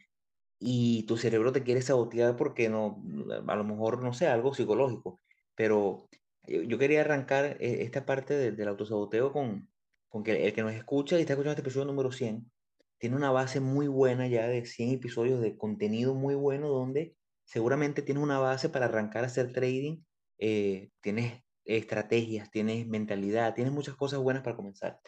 y 0.60 1.04
tu 1.04 1.16
cerebro 1.16 1.52
te 1.52 1.62
quiere 1.62 1.82
sabotear 1.82 2.36
porque 2.36 2.68
no, 2.68 3.02
a 3.46 3.56
lo 3.56 3.64
mejor, 3.64 4.02
no 4.02 4.12
sé, 4.12 4.26
algo 4.26 4.54
psicológico. 4.54 5.20
Pero 5.54 6.08
yo, 6.46 6.78
quería 6.78 7.02
arrancar 7.02 7.56
eh, 7.60 7.82
esta 7.82 8.06
parte 8.06 8.52
del 8.52 8.68
autosaboteo 8.68 9.32
con, 9.32 9.68
con 10.08 10.24
que 10.24 10.46
el 10.46 10.52
que 10.52 10.62
nos 10.62 10.72
escucha 10.72 11.18
y 11.18 11.20
está 11.20 11.34
escuchando 11.34 11.52
este 11.52 11.62
episodio 11.62 11.86
número 11.86 12.12
100, 12.12 12.50
tiene 12.98 13.16
una 13.16 13.30
base 13.30 13.60
muy 13.60 13.86
buena 13.88 14.26
ya 14.26 14.48
de 14.48 14.66
100 14.66 14.90
episodios 14.90 15.40
de 15.40 15.56
contenido 15.56 16.14
muy 16.14 16.34
bueno 16.34 16.68
donde 16.68 17.14
seguramente 17.44 18.02
tienes 18.02 18.22
una 18.22 18.38
base 18.38 18.68
para 18.68 18.86
arrancar 18.86 19.24
a 19.24 19.28
hacer 19.28 19.52
trading, 19.52 20.02
eh, 20.38 20.90
tienes 21.00 21.42
estrategias, 21.64 22.50
tienes 22.50 22.86
mentalidad, 22.88 23.54
tienes 23.54 23.72
muchas 23.72 23.96
cosas 23.96 24.20
buenas 24.20 24.42
para 24.42 24.56
comenzar. 24.56 25.00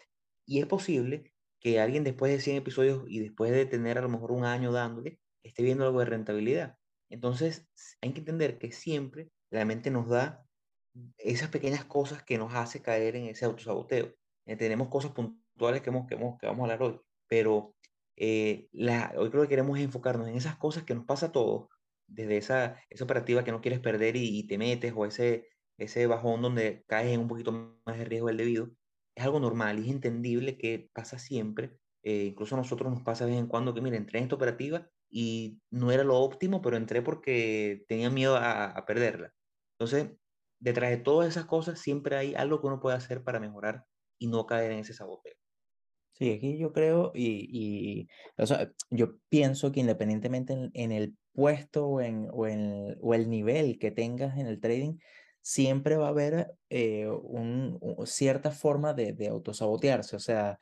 Y 0.45 0.59
es 0.59 0.65
posible 0.67 1.33
que 1.59 1.79
alguien 1.79 2.03
después 2.03 2.31
de 2.31 2.39
100 2.39 2.57
episodios 2.57 3.03
y 3.07 3.19
después 3.19 3.51
de 3.51 3.65
tener 3.65 3.97
a 3.97 4.01
lo 4.01 4.09
mejor 4.09 4.31
un 4.31 4.45
año 4.45 4.71
dándole, 4.71 5.19
esté 5.43 5.63
viendo 5.63 5.85
algo 5.85 5.99
de 5.99 6.05
rentabilidad. 6.05 6.77
Entonces, 7.09 7.67
hay 8.01 8.13
que 8.13 8.19
entender 8.19 8.57
que 8.57 8.71
siempre 8.71 9.29
la 9.49 9.65
mente 9.65 9.91
nos 9.91 10.07
da 10.07 10.45
esas 11.17 11.49
pequeñas 11.49 11.85
cosas 11.85 12.23
que 12.23 12.37
nos 12.37 12.53
hace 12.53 12.81
caer 12.81 13.15
en 13.15 13.25
ese 13.25 13.45
autosaboteo. 13.45 14.13
Eh, 14.45 14.55
tenemos 14.55 14.89
cosas 14.89 15.11
puntuales 15.11 15.81
que, 15.81 15.89
hemos, 15.89 16.07
que, 16.07 16.15
hemos, 16.15 16.37
que 16.39 16.47
vamos 16.47 16.61
a 16.61 16.73
hablar 16.73 16.83
hoy, 16.83 16.99
pero 17.27 17.75
eh, 18.15 18.67
la, 18.71 19.13
hoy 19.17 19.29
creo 19.29 19.43
que 19.43 19.49
queremos 19.49 19.79
enfocarnos 19.79 20.27
en 20.27 20.35
esas 20.35 20.57
cosas 20.57 20.83
que 20.83 20.95
nos 20.95 21.05
pasa 21.05 21.27
a 21.27 21.31
todos, 21.31 21.67
desde 22.07 22.37
esa, 22.37 22.77
esa 22.89 23.03
operativa 23.03 23.43
que 23.43 23.51
no 23.51 23.61
quieres 23.61 23.79
perder 23.79 24.15
y, 24.15 24.39
y, 24.39 24.47
te 24.47 24.57
metes, 24.57 24.93
o 24.95 25.05
ese, 25.05 25.47
ese 25.77 26.07
bajón 26.07 26.41
donde 26.41 26.83
caes 26.87 27.13
en 27.13 27.21
un 27.21 27.27
poquito 27.27 27.51
más 27.85 27.97
de 27.97 28.05
riesgo 28.05 28.27
del 28.27 28.37
debido. 28.37 28.69
Es 29.15 29.23
algo 29.25 29.39
normal 29.39 29.79
y 29.79 29.83
es 29.83 29.91
entendible 29.91 30.57
que 30.57 30.89
pasa 30.93 31.19
siempre. 31.19 31.71
Eh, 32.03 32.25
incluso 32.25 32.55
a 32.55 32.57
nosotros 32.57 32.91
nos 32.91 33.03
pasa 33.03 33.25
de 33.25 33.31
vez 33.31 33.39
en 33.39 33.47
cuando 33.47 33.73
que, 33.73 33.81
mira, 33.81 33.97
entré 33.97 34.19
en 34.19 34.23
esta 34.23 34.35
operativa 34.35 34.89
y 35.11 35.59
no 35.69 35.91
era 35.91 36.03
lo 36.03 36.19
óptimo, 36.19 36.61
pero 36.61 36.77
entré 36.77 37.01
porque 37.01 37.83
tenía 37.87 38.09
miedo 38.09 38.37
a, 38.37 38.65
a 38.65 38.85
perderla. 38.85 39.33
Entonces, 39.77 40.11
detrás 40.59 40.91
de 40.91 40.97
todas 40.97 41.27
esas 41.29 41.45
cosas 41.45 41.79
siempre 41.79 42.15
hay 42.15 42.33
algo 42.35 42.61
que 42.61 42.67
uno 42.67 42.79
puede 42.79 42.95
hacer 42.95 43.23
para 43.23 43.39
mejorar 43.39 43.85
y 44.17 44.27
no 44.27 44.45
caer 44.45 44.71
en 44.71 44.79
ese 44.79 44.93
saboteo. 44.93 45.33
Sí, 46.13 46.33
aquí 46.33 46.57
yo 46.57 46.71
creo 46.71 47.11
y, 47.15 47.49
y 47.51 48.07
o 48.37 48.45
sea, 48.45 48.71
yo 48.91 49.17
pienso 49.29 49.71
que 49.71 49.79
independientemente 49.79 50.53
en, 50.53 50.69
en 50.73 50.91
el 50.91 51.15
puesto 51.33 51.87
o, 51.87 52.01
en, 52.01 52.27
o, 52.31 52.45
en, 52.47 52.95
o, 53.01 53.15
el 53.15 53.29
nivel 53.29 53.79
que 53.79 53.89
tengas 53.89 54.37
en 54.37 54.45
el 54.45 54.59
trading, 54.59 54.97
siempre 55.41 55.95
va 55.95 56.07
a 56.07 56.09
haber 56.09 56.53
eh, 56.69 57.07
un, 57.07 57.77
un, 57.81 58.05
cierta 58.05 58.51
forma 58.51 58.93
de, 58.93 59.13
de 59.13 59.29
autosabotearse. 59.29 60.15
O 60.15 60.19
sea, 60.19 60.59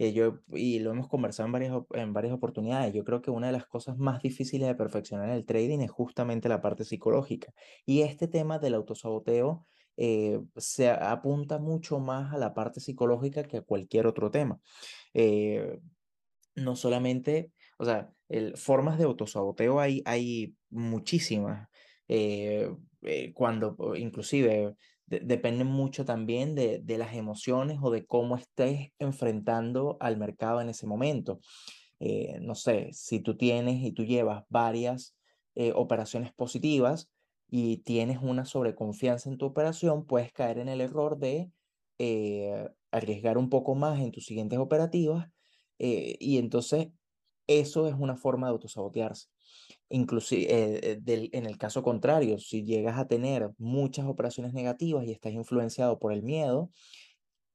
eh, 0.00 0.14
yo, 0.14 0.40
y 0.54 0.78
lo 0.78 0.92
hemos 0.92 1.08
conversado 1.08 1.46
en 1.46 1.52
varias, 1.52 1.74
en 1.90 2.14
varias 2.14 2.32
oportunidades, 2.32 2.94
yo 2.94 3.04
creo 3.04 3.20
que 3.20 3.30
una 3.30 3.48
de 3.48 3.52
las 3.52 3.66
cosas 3.66 3.98
más 3.98 4.22
difíciles 4.22 4.66
de 4.66 4.74
perfeccionar 4.74 5.28
en 5.28 5.34
el 5.34 5.44
trading 5.44 5.80
es 5.80 5.90
justamente 5.90 6.48
la 6.48 6.62
parte 6.62 6.86
psicológica. 6.86 7.52
Y 7.84 8.00
este 8.00 8.26
tema 8.26 8.58
del 8.58 8.72
autosaboteo 8.72 9.66
eh, 9.98 10.40
se 10.56 10.88
apunta 10.88 11.58
mucho 11.58 12.00
más 12.00 12.32
a 12.32 12.38
la 12.38 12.54
parte 12.54 12.80
psicológica 12.80 13.42
que 13.42 13.58
a 13.58 13.62
cualquier 13.62 14.06
otro 14.06 14.30
tema. 14.30 14.58
Eh, 15.12 15.78
no 16.54 16.76
solamente, 16.76 17.52
o 17.76 17.84
sea, 17.84 18.10
el, 18.30 18.56
formas 18.56 18.96
de 18.96 19.04
autosaboteo 19.04 19.80
hay, 19.80 20.00
hay 20.06 20.54
muchísimas. 20.70 21.68
Eh, 22.08 22.70
eh, 23.02 23.32
cuando 23.34 23.76
inclusive 23.96 24.76
de, 25.10 25.20
dependen 25.20 25.66
mucho 25.66 26.04
también 26.06 26.54
de, 26.54 26.78
de, 26.78 26.98
las 26.98 27.14
emociones 27.14 27.78
o 27.82 27.90
de 27.90 28.06
cómo 28.06 28.36
estés 28.36 28.90
enfrentando 28.98 29.98
al 30.00 30.16
mercado 30.16 30.60
en 30.60 30.70
ese 30.70 30.86
momento. 30.86 31.40
no 32.40 32.54
sé, 32.54 32.88
si 32.92 33.20
tú 33.20 33.36
tienes 33.36 33.82
y 33.82 33.92
tú 33.92 34.04
llevas 34.04 34.44
varias 34.48 35.14
operaciones 35.74 36.32
positivas, 36.32 37.10
y 37.50 37.78
tienes 37.78 38.18
una 38.22 38.44
sobreconfianza 38.44 39.28
en 39.28 39.36
tu 39.36 39.46
operación, 39.46 40.06
puedes 40.06 40.32
caer 40.32 40.58
en 40.58 40.68
el 40.68 40.80
error 40.80 41.18
de 41.18 41.50
eh, 41.98 42.68
arriesgar 42.92 43.36
un 43.36 43.50
poco 43.50 43.74
más 43.74 44.00
en 44.00 44.12
tus 44.12 44.24
siguientes 44.24 44.58
operativas 44.58 45.28
eh, 45.78 46.16
y 46.20 46.38
entonces 46.38 46.88
eso 47.48 47.88
es 47.88 47.94
una 47.94 48.16
forma 48.16 48.46
de 48.46 48.52
autosabotearse. 48.52 49.28
Inclusive 49.88 50.42
eh, 50.48 51.00
eh, 51.04 51.30
en 51.32 51.46
el 51.46 51.58
caso 51.58 51.82
contrario, 51.82 52.38
si 52.38 52.64
llegas 52.64 52.98
a 52.98 53.08
tener 53.08 53.50
muchas 53.58 54.06
operaciones 54.06 54.52
negativas 54.52 55.04
y 55.04 55.10
estás 55.10 55.32
influenciado 55.32 55.98
por 55.98 56.12
el 56.12 56.22
miedo, 56.22 56.70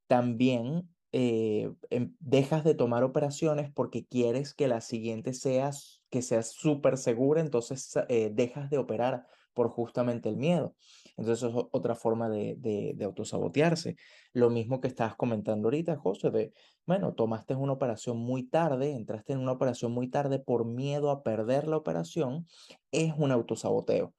también 0.07 0.89
eh, 1.13 1.71
em, 1.89 2.13
dejas 2.19 2.65
de 2.65 2.75
tomar 2.75 3.03
operaciones 3.03 3.71
porque 3.73 4.05
quieres 4.05 4.53
que 4.53 4.67
la 4.67 4.81
siguiente 4.81 5.33
sea 5.33 5.71
que 6.09 6.21
sea 6.21 6.43
súper 6.43 6.97
segura, 6.97 7.41
entonces 7.41 7.93
dejas 8.31 8.69
de 8.69 8.77
operar 8.77 9.25
por 9.53 9.69
justamente 9.69 10.29
el 10.29 10.37
miedo. 10.37 10.75
Entonces 11.17 11.49
es 11.49 11.55
otra 11.71 11.95
forma 11.95 12.29
de, 12.29 12.55
de, 12.57 13.05
autosabotearse. 13.05 13.95
Lo 14.33 14.49
mismo 14.49 14.81
que 14.81 14.87
estabas 14.87 15.15
comentando 15.15 15.67
ahorita, 15.67 15.97
José, 15.97 16.29
de, 16.29 16.53
bueno, 16.85 17.13
tomaste 17.13 17.55
una 17.55 17.73
operación 17.73 18.17
muy 18.17 18.43
tarde, 18.43 18.91
entraste 18.91 19.33
en 19.33 19.39
una 19.39 19.53
operación 19.53 19.91
muy 19.91 20.09
tarde 20.09 20.39
por 20.39 20.65
miedo 20.65 21.09
a 21.09 21.23
perder 21.23 21.67
la 21.67 21.77
operación, 21.77 22.47
es 22.91 23.13
un 23.17 23.31
autosaboteo. 23.31 24.13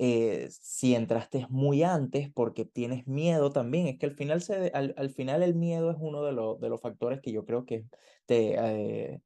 Eh, 0.00 0.48
si 0.50 0.94
entraste 0.94 1.46
muy 1.50 1.82
antes 1.82 2.30
porque 2.32 2.64
tienes 2.64 3.06
miedo 3.06 3.50
también, 3.50 3.88
es 3.88 3.98
que 3.98 4.06
al 4.06 4.14
final, 4.14 4.40
se, 4.40 4.70
al, 4.72 5.10
final 5.10 5.42
el 5.42 5.54
miedo 5.54 5.90
es 5.90 5.96
uno 5.98 6.24
de, 6.24 6.32
los 6.32 6.60
de 6.60 6.68
los 6.68 6.80
factores 6.80 7.20
que 7.20 7.32
yo 7.32 7.44
creo 7.44 7.64
que 7.66 7.84
te, 8.24 8.54
eh, 8.56 9.20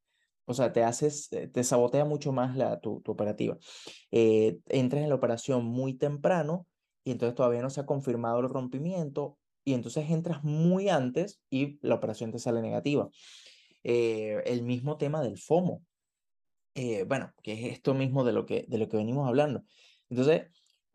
o 0.45 0.55
sea, 0.55 0.73
te 0.73 0.83
haces, 0.83 1.33
eh, 1.33 1.49
te 1.49 1.65
sabotea 1.65 2.05
mucho 2.05 2.33
más 2.33 2.57
la, 2.57 2.81
tu, 2.81 3.01
tu 3.01 3.13
operativa. 3.13 3.59
Eh, 4.11 4.59
entras 4.69 5.03
en 5.03 5.09
la 5.09 5.15
operación 5.15 5.65
muy 5.65 5.95
temprano 5.95 6.67
y 7.05 7.13
entonces 7.13 7.35
todavía 7.35 7.63
no 7.63 7.71
se 7.71 7.81
ha 7.81 7.87
confirmado 7.87 8.41
el 8.41 8.49
rompimiento 8.49 9.39
y 9.65 9.75
entonces 9.75 10.11
entras 10.11 10.43
muy 10.45 10.89
antes 10.89 11.41
y 11.51 11.79
la 11.83 11.95
operación 11.95 12.33
te 12.33 12.39
sale 12.39 12.63
negativa. 12.63 13.09
Eh, 13.85 14.43
el 14.47 14.63
mismo 14.63 14.97
tema 14.97 15.23
del 15.23 15.39
FOMO. 15.39 15.83
bueno, 17.07 17.33
que 17.43 17.53
es 17.53 17.73
esto 17.73 17.95
mismo 17.95 18.25
de 18.25 18.33
lo 18.33 18.47
que, 18.47 18.65
de 18.69 18.79
lo 18.79 18.89
que 18.89 18.97
venimos 18.97 19.29
hablando. 19.29 19.65
Entonces, 20.11 20.47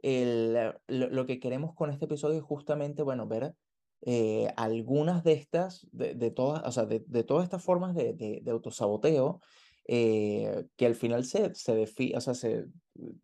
el, 0.02 0.54
lo, 0.88 1.10
lo, 1.10 1.26
que 1.26 1.40
queremos 1.40 1.74
con 1.76 1.90
este 1.90 2.06
episodio 2.06 2.38
es 2.38 2.44
justamente, 2.44 3.04
bueno, 3.04 3.28
ver 3.28 3.56
eh, 4.02 4.54
algunas 4.58 5.24
de 5.24 5.34
estas, 5.34 5.88
de, 5.92 6.32
todas, 6.32 6.64
o 6.66 6.72
sea, 6.72 6.86
de, 6.86 7.24
todas 7.24 7.44
estas 7.44 7.64
formas 7.64 7.96
de, 7.96 8.14
de, 8.14 8.52
autosaboteo, 8.52 9.42
eh, 9.88 10.66
que 10.76 10.86
al 10.86 10.96
final 10.96 11.26
se, 11.26 11.54
se 11.56 11.76
define, 11.76 12.18
o 12.18 12.22
sea, 12.22 12.36
se, 12.36 12.66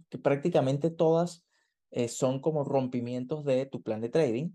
que 0.09 0.17
prácticamente 0.17 0.89
todas 0.89 1.45
eh, 1.93 2.07
son 2.07 2.41
como 2.41 2.63
rompimientos 2.63 3.45
de 3.45 3.65
tu 3.65 3.81
plan 3.81 4.01
de 4.01 4.09
trading 4.09 4.51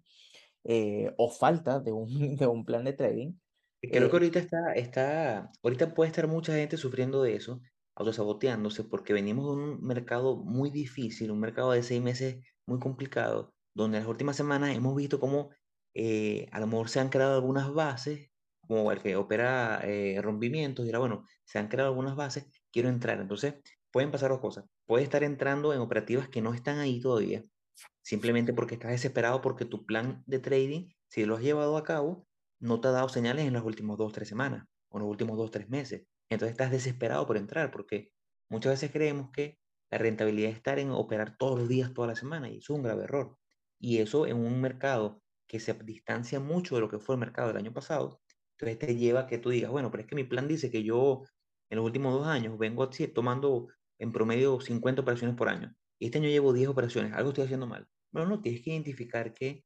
o 1.17 1.31
falta 1.31 1.81
de 1.81 1.93
un, 1.93 2.09
de 2.37 2.47
un 2.47 2.65
plan 2.65 2.85
de 2.85 2.93
trading. 2.93 3.33
Creo 3.81 4.11
que 4.11 4.17
ahorita 4.17 4.39
está, 4.41 4.73
está, 4.75 5.51
ahorita 5.63 5.95
puede 5.95 6.11
estar 6.11 6.27
mucha 6.27 6.53
gente 6.53 6.77
sufriendo 6.77 7.23
de 7.23 7.37
eso, 7.37 7.63
autosaboteándose, 7.95 8.85
porque 8.85 9.13
venimos 9.13 9.47
de 9.47 9.53
un 9.53 9.81
mercado 9.81 10.37
muy 10.37 10.71
difícil, 10.71 11.31
un 11.31 11.41
mercado 11.41 11.71
de 11.71 11.83
seis 11.83 12.03
meses 12.03 12.45
muy 12.67 12.81
complicado, 12.81 13.55
donde 13.75 13.99
en 13.99 14.03
las 14.03 14.11
últimas 14.11 14.37
semanas 14.37 14.77
hemos 14.77 14.97
visto 14.97 15.21
cómo 15.21 15.51
eh, 15.95 16.49
a 16.53 16.61
lo 16.61 16.67
mejor 16.67 16.89
se 16.89 17.01
han 17.01 17.09
creado 17.09 17.35
algunas 17.35 17.73
bases, 17.73 18.31
como 18.61 18.93
el 18.93 19.01
que 19.01 19.17
opera 19.17 19.81
eh, 19.85 20.21
rompimientos, 20.23 20.87
era 20.87 20.99
bueno, 20.99 21.25
se 21.45 21.59
han 21.59 21.69
creado 21.69 21.91
algunas 21.91 22.15
bases, 22.15 22.47
quiero 22.71 22.89
entrar. 22.89 23.21
Entonces, 23.21 23.55
pueden 23.91 24.11
pasar 24.11 24.31
dos 24.31 24.41
cosas. 24.41 24.65
Puedes 24.89 25.05
estar 25.05 25.23
entrando 25.23 25.75
en 25.75 25.81
operativas 25.81 26.31
que 26.31 26.41
no 26.41 26.55
están 26.55 26.79
ahí 26.79 26.99
todavía, 26.99 27.43
simplemente 28.01 28.55
porque 28.55 28.77
estás 28.77 28.91
desesperado 28.93 29.43
porque 29.43 29.67
tu 29.67 29.85
plan 29.85 30.23
de 30.25 30.39
trading, 30.39 30.89
si 31.09 31.27
lo 31.27 31.37
has 31.37 31.43
llevado 31.43 31.77
a 31.77 31.85
cabo, 31.85 32.27
no 32.59 32.81
te 32.81 32.89
ha 32.89 32.93
dado 32.93 33.11
señales 33.11 33.45
en 33.45 33.53
las 33.53 33.65
últimas 33.65 33.99
dos, 33.99 34.15
tres 34.15 34.31
semanas 34.31 34.65
o 34.89 34.97
en 34.97 35.03
los 35.03 35.11
últimos 35.11 35.37
dos, 35.37 35.51
tres 35.51 35.69
meses. 35.69 36.07
Entonces 36.31 36.53
estás 36.53 36.71
desesperado 36.71 37.27
por 37.27 37.37
entrar 37.37 37.71
porque 37.71 38.13
muchas 38.49 38.73
veces 38.73 38.91
creemos 38.91 39.31
que 39.31 39.59
la 39.91 39.99
rentabilidad 39.99 40.53
es 40.53 40.57
estar 40.57 40.79
en 40.79 40.91
operar 40.91 41.37
todos 41.37 41.59
los 41.59 41.69
días, 41.69 41.93
toda 41.93 42.09
la 42.09 42.17
semana, 42.17 42.49
y 42.49 42.57
eso 42.57 42.73
es 42.73 42.79
un 42.79 42.83
grave 42.83 43.05
error. 43.05 43.37
Y 43.79 43.99
eso 43.99 44.27
en 44.27 44.39
un 44.39 44.59
mercado 44.59 45.21
que 45.47 45.61
se 45.61 45.75
distancia 45.75 46.41
mucho 46.41 46.77
de 46.77 46.81
lo 46.81 46.89
que 46.89 46.99
fue 46.99 47.15
el 47.15 47.21
mercado 47.21 47.49
del 47.49 47.59
año 47.59 47.75
pasado, 47.75 48.23
entonces 48.53 48.79
te 48.79 48.97
lleva 48.97 49.21
a 49.21 49.27
que 49.27 49.37
tú 49.37 49.51
digas, 49.51 49.71
bueno, 49.71 49.91
pero 49.91 50.01
es 50.01 50.07
que 50.07 50.15
mi 50.15 50.25
plan 50.25 50.49
dice 50.49 50.71
que 50.71 50.83
yo 50.83 51.25
en 51.69 51.77
los 51.77 51.85
últimos 51.85 52.15
dos 52.15 52.27
años 52.27 52.57
vengo 52.57 52.89
tomando 53.15 53.69
en 53.99 54.13
promedio 54.13 54.61
50 54.61 55.03
operaciones 55.03 55.37
por 55.37 55.49
año. 55.49 55.75
Y 55.99 56.07
este 56.07 56.19
año 56.19 56.29
llevo 56.29 56.53
10 56.53 56.69
operaciones, 56.69 57.13
algo 57.13 57.31
estoy 57.31 57.45
haciendo 57.45 57.67
mal. 57.67 57.87
Bueno, 58.11 58.29
no, 58.29 58.41
tienes 58.41 58.63
que 58.63 58.71
identificar 58.71 59.35
que 59.35 59.65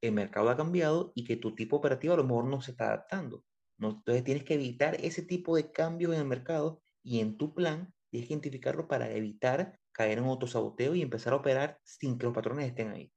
el 0.00 0.12
mercado 0.12 0.50
ha 0.50 0.56
cambiado 0.56 1.12
y 1.14 1.24
que 1.24 1.36
tu 1.36 1.54
tipo 1.54 1.76
operativo 1.76 2.14
a 2.14 2.16
lo 2.16 2.24
mejor 2.24 2.44
no 2.44 2.60
se 2.60 2.72
está 2.72 2.86
adaptando. 2.86 3.44
¿no? 3.78 3.90
Entonces 3.90 4.24
tienes 4.24 4.44
que 4.44 4.54
evitar 4.54 4.96
ese 5.00 5.22
tipo 5.22 5.56
de 5.56 5.70
cambios 5.70 6.14
en 6.14 6.20
el 6.20 6.26
mercado 6.26 6.82
y 7.02 7.20
en 7.20 7.36
tu 7.36 7.54
plan 7.54 7.92
tienes 8.10 8.28
que 8.28 8.34
identificarlo 8.34 8.88
para 8.88 9.10
evitar 9.10 9.78
caer 9.92 10.18
en 10.18 10.24
autosaboteo 10.24 10.94
y 10.94 11.02
empezar 11.02 11.32
a 11.32 11.36
operar 11.36 11.78
sin 11.82 12.18
que 12.18 12.26
los 12.26 12.34
patrones 12.34 12.66
estén 12.66 12.90
ahí. 12.90 13.12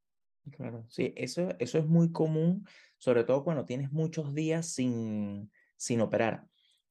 Claro, 0.52 0.86
sí, 0.90 1.14
eso, 1.16 1.50
eso 1.60 1.80
es 1.80 1.86
muy 1.88 2.12
común, 2.12 2.68
sobre 2.98 3.24
todo 3.24 3.44
cuando 3.44 3.66
tienes 3.66 3.92
muchos 3.92 4.34
días 4.34 4.68
sin, 4.68 5.52
sin 5.76 6.02
operar. 6.02 6.46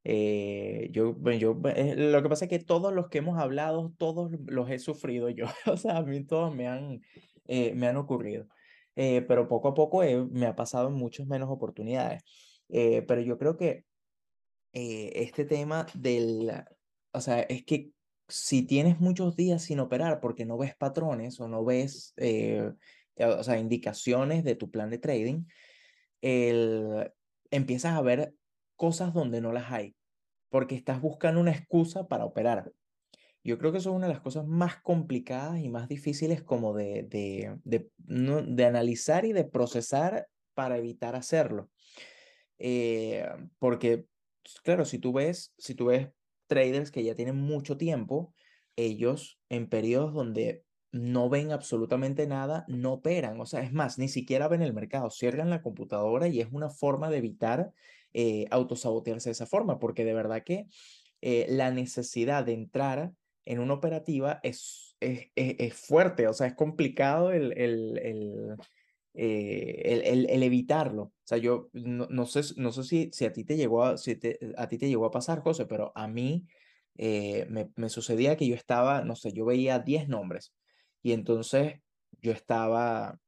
Eh, 0.05 0.91
yo, 0.93 1.17
yo, 1.33 1.59
eh, 1.75 1.95
lo 1.97 2.23
que 2.23 2.29
pasa 2.29 2.45
es 2.45 2.51
que 2.51 2.59
todos 2.59 2.93
los 2.93 3.09
que 3.09 3.19
hemos 3.19 3.39
hablado, 3.39 3.95
todos 3.97 4.31
los 4.47 4.71
he 4.71 4.79
sufrido 4.79 5.31
yo, 5.31 5.47
o 5.67 5.77
sea, 5.77 5.99
a 5.99 6.03
mí 6.03 6.25
todos 6.25 6.55
me 6.55 6.69
han, 6.69 7.01
eh, 7.47 7.75
me 7.75 7.87
han 7.89 7.97
ocurrido, 7.97 8.47
pero 8.95 9.49
poco 9.49 9.69
a 9.69 9.75
poco 9.75 10.03
me 10.31 10.47
ha 10.47 10.55
pasado 10.55 10.89
en 10.89 10.95
muchas 10.95 11.27
menos 11.27 11.49
oportunidades. 11.51 12.23
pero 12.69 13.21
yo 13.21 13.39
creo 13.39 13.57
que 13.57 13.85
este 14.73 15.45
tema 15.45 15.87
del, 15.95 16.53
o 17.13 17.21
sea, 17.21 17.41
es 17.41 17.65
que 17.65 17.91
si 18.29 18.63
tienes 18.63 19.01
muchos 19.01 19.37
días 19.37 19.63
sin 19.63 19.81
operar 19.81 20.21
porque 20.21 20.45
no 20.45 20.57
ves 20.57 20.75
patrones 20.77 21.41
o 21.41 21.49
no 21.49 21.65
ves 21.65 22.15
eh, 22.17 22.73
o 23.17 23.43
sea, 23.43 23.59
indicaciones 23.59 24.45
de 24.45 24.57
tu 24.57 24.71
plan 24.71 24.91
de 24.91 24.99
trading, 24.99 25.45
el, 26.21 27.13
empiezas 27.51 27.95
a 27.95 28.03
ver 28.03 28.35
cosas 28.77 29.13
donde 29.13 29.41
no 29.41 29.53
las 29.53 29.71
hay, 29.73 29.95
porque 30.49 30.75
estás 30.75 31.01
buscando 31.01 31.41
una 31.41 31.53
excusa 31.53 32.07
para 32.07 32.25
operar. 32.25 32.73
Yo 33.43 33.59
creo 33.59 33.73
que 33.73 33.79
eso 33.79 33.91
es 33.91 33.97
una 33.97 34.07
de 34.07 34.15
las 34.15 34.23
cosas 34.23 34.47
más 34.47 34.81
complicadas 34.81 35.61
y 35.61 35.69
más 35.69 35.89
difíciles 35.89 36.43
como 36.43 36.73
de, 36.73 37.03
de, 37.03 37.59
de, 37.65 37.91
de 37.99 38.65
analizar 38.65 39.27
y 39.27 39.33
de 39.33 39.45
procesar 39.45 40.29
para 40.55 40.79
evitar 40.79 41.15
hacerlo. 41.15 41.71
Eh, 42.59 43.29
porque, 43.59 44.07
claro, 44.63 44.85
si 44.85 44.99
tú 44.99 45.13
ves, 45.13 45.53
si 45.59 45.75
tú 45.75 45.87
ves 45.87 46.09
traders 46.47 46.91
que 46.91 47.05
ya 47.05 47.15
tienen 47.15 47.37
mucho 47.37 47.77
tiempo, 47.77 48.33
ellos 48.77 49.39
en 49.49 49.69
periodos 49.69 50.15
donde 50.15 50.65
no 50.91 51.29
ven 51.29 51.51
absolutamente 51.51 52.27
nada, 52.27 52.65
no 52.69 52.95
operan. 52.95 53.41
O 53.41 53.47
sea, 53.47 53.61
es 53.63 53.73
más, 53.73 53.99
ni 53.99 54.09
siquiera 54.09 54.49
ven 54.49 54.63
el 54.63 54.73
mercado, 54.73 55.11
cierran 55.11 55.51
la 55.51 55.61
computadora 55.61 56.29
y 56.29 56.41
es 56.41 56.49
una 56.53 56.71
forma 56.71 57.11
de 57.11 57.19
evitar 57.19 57.73
eh, 58.15 58.47
autosabotearse 58.51 59.29
de 59.29 59.33
esa 59.33 59.47
forma, 59.47 59.79
porque 59.79 60.05
de 60.05 60.15
verdad 60.15 60.45
que 60.45 60.67
eh, 61.21 61.47
la 61.49 61.71
necesidad 61.73 62.45
de 62.45 62.53
entrar 62.53 63.13
en 63.45 63.59
una 63.59 63.75
operativa 63.75 64.41
es, 64.43 64.97
es, 65.01 65.29
es, 65.35 65.75
fuerte, 65.75 66.29
o 66.29 66.33
sea, 66.33 66.47
es 66.47 66.55
complicado 66.55 67.33
el, 67.33 67.53
el, 67.59 67.99
el, 67.99 68.57
eh, 69.15 70.03
el, 70.07 70.31
el, 70.31 70.43
evitarlo. 70.43 71.03
O 71.03 71.13
sea, 71.25 71.39
yo 71.39 71.71
no, 71.73 72.07
no, 72.09 72.25
sé, 72.27 72.41
no 72.57 72.73
sé 72.73 72.85
si, 72.85 73.11
si, 73.13 73.25
a 73.25 73.33
ti 73.33 73.45
te 73.45 73.57
llegó 73.57 73.85
a, 73.85 73.99
si 73.99 74.19
a 74.57 74.69
ti 74.69 74.79
te 74.79 74.89
llegó 74.89 75.07
a 75.07 75.11
pasar, 75.11 75.41
José, 75.41 75.67
pero 75.67 75.93
a 75.95 76.07
mí 76.07 76.47
me, 76.97 77.71
me 77.75 77.89
sucedía 77.89 78.37
que 78.37 78.47
yo 78.47 78.55
estaba, 78.55 79.03
no 79.03 79.17
sé, 79.17 79.33
yo 79.33 79.45
veía 79.45 79.81
10 79.81 80.09
nombres 80.09 80.55
y 81.03 81.13
entonces 81.13 81.81
yo 82.23 82.31
estaba, 82.31 83.19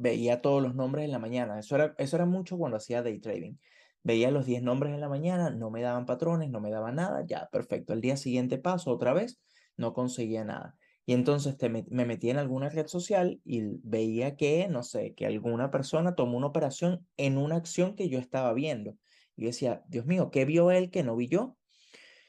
veía 0.00 0.40
todos 0.40 0.62
los 0.62 0.74
nombres 0.74 1.04
en 1.04 1.12
la 1.12 1.18
mañana. 1.18 1.58
Eso 1.58 1.76
era, 1.76 1.94
eso 1.98 2.16
era 2.16 2.26
mucho 2.26 2.56
cuando 2.56 2.78
hacía 2.78 3.02
day 3.02 3.20
trading. 3.20 3.56
Veía 4.02 4.30
los 4.30 4.46
10 4.46 4.62
nombres 4.62 4.94
en 4.94 5.00
la 5.00 5.10
mañana, 5.10 5.50
no 5.50 5.70
me 5.70 5.82
daban 5.82 6.06
patrones, 6.06 6.50
no 6.50 6.60
me 6.60 6.70
daban 6.70 6.96
nada, 6.96 7.24
ya, 7.26 7.48
perfecto. 7.52 7.92
El 7.92 8.00
día 8.00 8.16
siguiente 8.16 8.56
paso 8.56 8.90
otra 8.90 9.12
vez, 9.12 9.40
no 9.76 9.92
conseguía 9.92 10.42
nada. 10.42 10.74
Y 11.04 11.12
entonces 11.12 11.56
te 11.58 11.68
me, 11.68 11.84
me 11.90 12.06
metí 12.06 12.30
en 12.30 12.38
alguna 12.38 12.70
red 12.70 12.86
social 12.86 13.40
y 13.44 13.62
veía 13.82 14.36
que, 14.36 14.68
no 14.68 14.82
sé, 14.82 15.14
que 15.14 15.26
alguna 15.26 15.70
persona 15.70 16.14
tomó 16.14 16.38
una 16.38 16.46
operación 16.46 17.06
en 17.18 17.36
una 17.36 17.56
acción 17.56 17.94
que 17.94 18.08
yo 18.08 18.18
estaba 18.18 18.54
viendo. 18.54 18.96
Y 19.36 19.44
decía, 19.44 19.82
Dios 19.88 20.06
mío, 20.06 20.30
¿qué 20.30 20.46
vio 20.46 20.70
él 20.70 20.90
que 20.90 21.02
no 21.02 21.16
vi 21.16 21.28
yo? 21.28 21.56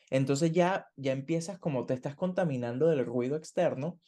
Entonces 0.09 0.51
ya, 0.51 0.87
ya 0.97 1.13
empiezas 1.13 1.57
como 1.57 1.85
te 1.85 1.93
estás 1.93 2.15
contaminando 2.15 2.87
del 2.87 3.05
ruido 3.05 3.37
externo, 3.37 3.99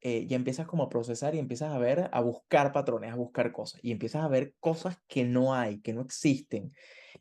eh, 0.00 0.26
ya 0.26 0.36
empiezas 0.36 0.66
como 0.66 0.84
a 0.84 0.88
procesar 0.88 1.34
y 1.34 1.38
empiezas 1.38 1.72
a 1.72 1.78
ver, 1.78 2.08
a 2.12 2.20
buscar 2.20 2.72
patrones, 2.72 3.12
a 3.12 3.16
buscar 3.16 3.52
cosas, 3.52 3.80
y 3.82 3.92
empiezas 3.92 4.24
a 4.24 4.28
ver 4.28 4.54
cosas 4.60 4.98
que 5.06 5.24
no 5.24 5.54
hay, 5.54 5.80
que 5.80 5.92
no 5.92 6.02
existen. 6.02 6.72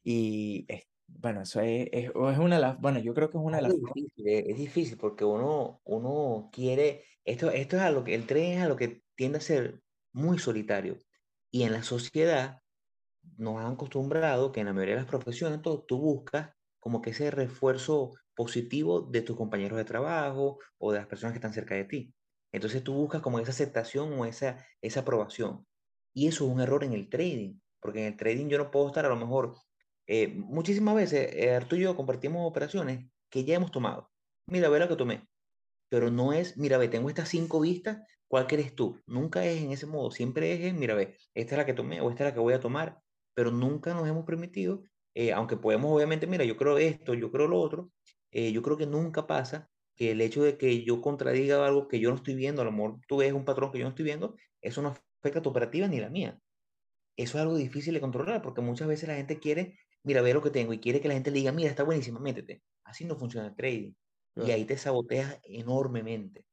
Y 0.03 0.65
bueno, 1.07 1.41
eso 1.41 1.59
es, 1.61 1.89
es, 1.91 2.11
una 2.15 2.55
de 2.55 2.61
las, 2.61 2.79
bueno, 2.79 2.99
yo 2.99 3.13
creo 3.13 3.29
que 3.29 3.37
es 3.37 3.43
una 3.43 3.57
de 3.57 3.63
las... 3.63 3.73
Es 3.73 3.79
difícil, 3.79 4.27
es, 4.27 4.57
difícil 4.57 4.97
porque 4.97 5.25
uno, 5.25 5.81
uno 5.83 6.49
quiere, 6.53 7.03
Esto, 7.25 7.51
esto 7.51 7.77
es 7.77 7.81
a 7.81 7.91
lo 7.91 8.03
que 8.03 8.15
el 8.15 8.25
tren 8.25 8.53
es 8.53 8.63
a 8.63 8.67
lo 8.67 8.75
que 8.75 9.03
tiende 9.15 9.39
a 9.39 9.41
ser 9.41 9.81
muy 10.13 10.39
solitario. 10.39 10.97
Y 11.51 11.63
en 11.63 11.73
la 11.73 11.83
sociedad 11.83 12.61
nos 13.37 13.59
han 13.59 13.73
acostumbrado 13.73 14.51
que 14.51 14.61
en 14.61 14.67
la 14.67 14.73
mayoría 14.73 14.95
de 14.95 15.01
las 15.01 15.09
profesiones 15.09 15.61
tú, 15.61 15.83
tú 15.87 15.97
buscas 15.97 16.51
como 16.79 17.01
que 17.01 17.09
ese 17.09 17.31
refuerzo 17.31 18.13
positivo 18.35 19.01
de 19.01 19.21
tus 19.21 19.35
compañeros 19.35 19.77
de 19.77 19.85
trabajo 19.85 20.59
o 20.77 20.91
de 20.91 20.99
las 20.99 21.07
personas 21.07 21.33
que 21.33 21.39
están 21.39 21.53
cerca 21.53 21.75
de 21.75 21.83
ti. 21.83 22.13
Entonces 22.51 22.83
tú 22.83 22.93
buscas 22.93 23.21
como 23.21 23.39
esa 23.39 23.51
aceptación 23.51 24.13
o 24.13 24.25
esa, 24.25 24.65
esa 24.81 25.01
aprobación. 25.01 25.65
Y 26.13 26.27
eso 26.27 26.45
es 26.45 26.51
un 26.51 26.61
error 26.61 26.83
en 26.83 26.93
el 26.93 27.09
trading, 27.09 27.59
porque 27.79 27.99
en 28.01 28.13
el 28.13 28.17
trading 28.17 28.47
yo 28.47 28.57
no 28.57 28.71
puedo 28.71 28.87
estar 28.87 29.05
a 29.05 29.09
lo 29.09 29.15
mejor, 29.15 29.55
eh, 30.07 30.27
muchísimas 30.27 30.95
veces, 30.95 31.33
eh, 31.35 31.53
Arturo 31.53 31.81
y 31.81 31.83
yo 31.83 31.95
compartimos 31.95 32.49
operaciones 32.49 33.11
que 33.29 33.43
ya 33.45 33.55
hemos 33.55 33.71
tomado. 33.71 34.11
Mira, 34.47 34.69
ve 34.69 34.79
lo 34.79 34.87
que 34.87 34.95
tomé. 34.95 35.27
Pero 35.89 36.11
no 36.11 36.33
es, 36.33 36.57
mira, 36.57 36.77
ve, 36.77 36.87
tengo 36.87 37.09
estas 37.09 37.29
cinco 37.29 37.59
vistas, 37.61 37.99
¿cuál 38.27 38.47
quieres 38.47 38.75
tú? 38.75 38.99
Nunca 39.07 39.45
es 39.45 39.61
en 39.61 39.71
ese 39.71 39.85
modo, 39.87 40.11
siempre 40.11 40.67
es 40.67 40.73
mira, 40.73 40.95
ve, 40.95 41.17
esta 41.33 41.55
es 41.55 41.57
la 41.57 41.65
que 41.65 41.73
tomé 41.73 42.01
o 42.01 42.09
esta 42.09 42.23
es 42.25 42.29
la 42.29 42.33
que 42.33 42.39
voy 42.39 42.53
a 42.53 42.59
tomar, 42.59 42.99
pero 43.33 43.51
nunca 43.51 43.93
nos 43.93 44.07
hemos 44.07 44.25
permitido, 44.25 44.83
eh, 45.15 45.33
aunque 45.33 45.57
podemos 45.57 45.91
obviamente, 45.91 46.27
mira, 46.27 46.43
yo 46.45 46.57
creo 46.57 46.77
esto, 46.77 47.13
yo 47.13 47.31
creo 47.31 47.47
lo 47.47 47.59
otro, 47.59 47.91
eh, 48.31 48.51
yo 48.51 48.61
creo 48.61 48.77
que 48.77 48.85
nunca 48.85 49.25
pasa 49.27 49.69
que 49.99 50.11
el 50.11 50.21
hecho 50.21 50.43
de 50.43 50.57
que 50.57 50.85
yo 50.85 51.01
contradiga 51.01 51.67
algo 51.67 51.89
que 51.89 51.99
yo 51.99 52.09
no 52.09 52.15
estoy 52.15 52.33
viendo, 52.33 52.61
a 52.61 52.65
lo 52.65 52.71
mejor 52.71 53.01
tú 53.05 53.17
ves 53.17 53.33
un 53.33 53.43
patrón 53.43 53.69
que 53.69 53.79
yo 53.79 53.83
no 53.83 53.89
estoy 53.89 54.05
viendo, 54.05 54.35
eso 54.61 54.81
no 54.81 54.95
afecta 55.19 55.39
a 55.39 55.41
tu 55.41 55.49
operativa 55.49 55.89
ni 55.89 55.99
la 55.99 56.09
mía. 56.09 56.39
Eso 57.17 57.37
es 57.37 57.41
algo 57.41 57.57
difícil 57.57 57.93
de 57.93 57.99
controlar 57.99 58.41
porque 58.41 58.61
muchas 58.61 58.87
veces 58.87 59.09
la 59.09 59.15
gente 59.15 59.39
quiere, 59.39 59.77
mira, 60.03 60.21
ver 60.21 60.35
lo 60.35 60.41
que 60.41 60.51
tengo 60.51 60.71
y 60.71 60.79
quiere 60.79 61.01
que 61.01 61.09
la 61.09 61.15
gente 61.15 61.31
le 61.31 61.39
diga, 61.39 61.51
mira, 61.51 61.69
está 61.69 61.83
buenísima, 61.83 62.21
métete. 62.21 62.63
Así 62.85 63.03
no 63.03 63.17
funciona 63.17 63.47
el 63.47 63.55
trading. 63.55 63.91
Y 64.37 64.51
ahí 64.51 64.63
te 64.63 64.77
saboteas 64.77 65.37
enormemente. 65.43 66.45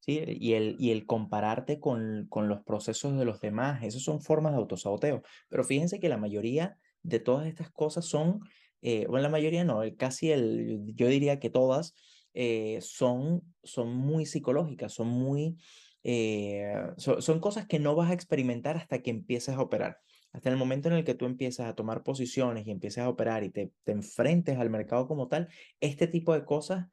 Sí, 0.00 0.24
y 0.26 0.54
el, 0.54 0.76
y 0.80 0.90
el 0.90 1.06
compararte 1.06 1.78
con, 1.78 2.26
con 2.28 2.48
los 2.48 2.64
procesos 2.64 3.16
de 3.16 3.24
los 3.24 3.40
demás, 3.40 3.84
esas 3.84 4.02
son 4.02 4.20
formas 4.20 4.54
de 4.54 4.58
autosaboteo. 4.58 5.22
Pero 5.48 5.62
fíjense 5.62 6.00
que 6.00 6.08
la 6.08 6.16
mayoría 6.16 6.78
de 7.04 7.20
todas 7.20 7.46
estas 7.46 7.70
cosas 7.70 8.06
son, 8.06 8.40
eh, 8.82 9.06
bueno, 9.06 9.22
la 9.22 9.28
mayoría 9.28 9.62
no, 9.62 9.82
casi 9.96 10.32
el, 10.32 10.92
yo 10.96 11.06
diría 11.06 11.38
que 11.38 11.48
todas 11.48 11.94
eh, 12.34 12.78
son, 12.82 13.42
son 13.62 13.94
muy 13.94 14.26
psicológicas, 14.26 14.92
son 14.92 15.08
muy, 15.08 15.56
eh, 16.02 16.74
son 16.96 17.40
cosas 17.40 17.66
que 17.66 17.78
no 17.78 17.94
vas 17.94 18.10
a 18.10 18.14
experimentar 18.14 18.76
hasta 18.76 19.00
que 19.00 19.10
empieces 19.10 19.54
a 19.54 19.62
operar. 19.62 19.98
Hasta 20.32 20.50
el 20.50 20.56
momento 20.56 20.88
en 20.88 20.94
el 20.94 21.04
que 21.04 21.14
tú 21.14 21.26
empiezas 21.26 21.68
a 21.68 21.74
tomar 21.74 22.02
posiciones 22.02 22.66
y 22.66 22.72
empiezas 22.72 23.04
a 23.04 23.08
operar 23.08 23.44
y 23.44 23.50
te, 23.50 23.70
te 23.84 23.92
enfrentes 23.92 24.58
al 24.58 24.68
mercado 24.68 25.06
como 25.06 25.28
tal, 25.28 25.48
este 25.80 26.08
tipo 26.08 26.34
de 26.34 26.44
cosas 26.44 26.86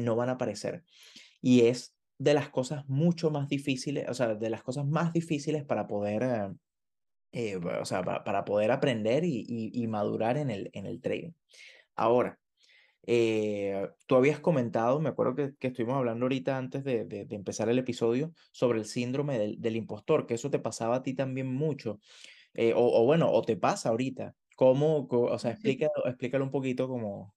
no 0.00 0.16
van 0.16 0.28
a 0.28 0.32
aparecer. 0.32 0.84
Y 1.40 1.62
es 1.62 1.96
de 2.22 2.34
las 2.34 2.50
cosas 2.50 2.88
mucho 2.88 3.30
más 3.30 3.48
difíciles, 3.48 4.08
o 4.08 4.14
sea, 4.14 4.34
de 4.34 4.50
las 4.50 4.62
cosas 4.62 4.86
más 4.86 5.12
difíciles 5.12 5.64
para 5.64 5.88
poder, 5.88 6.22
eh, 6.22 6.52
eh, 7.32 7.56
o 7.56 7.84
sea, 7.84 8.02
para, 8.04 8.44
poder 8.44 8.70
aprender 8.70 9.24
y, 9.24 9.44
y, 9.48 9.86
madurar 9.88 10.36
en 10.36 10.50
el, 10.50 10.70
en 10.72 10.86
el 10.86 11.00
trading. 11.00 11.32
Ahora, 11.96 12.38
eh, 13.06 13.90
tú 14.06 14.16
habías 14.16 14.40
comentado, 14.40 15.00
me 15.00 15.08
acuerdo 15.08 15.34
que, 15.34 15.54
que 15.58 15.68
estuvimos 15.68 15.96
hablando 15.96 16.24
ahorita 16.24 16.56
antes 16.56 16.84
de, 16.84 17.04
de, 17.04 17.26
empezar 17.34 17.68
el 17.68 17.78
episodio, 17.78 18.32
sobre 18.52 18.78
el 18.78 18.84
síndrome 18.84 19.38
del, 19.38 19.60
del, 19.60 19.76
impostor, 19.76 20.26
que 20.26 20.34
eso 20.34 20.50
te 20.50 20.58
pasaba 20.58 20.96
a 20.96 21.02
ti 21.02 21.14
también 21.14 21.46
mucho, 21.52 22.00
o, 22.74 23.00
o, 23.02 23.04
bueno, 23.04 23.30
o 23.30 23.42
te 23.42 23.56
pasa 23.56 23.90
ahorita. 23.90 24.34
¿Cómo, 24.56 25.08
o 25.10 25.38
sea, 25.38 25.52
explícalo, 25.52 26.06
explícalo 26.06 26.44
un 26.44 26.50
poquito 26.50 26.86
como, 26.86 27.34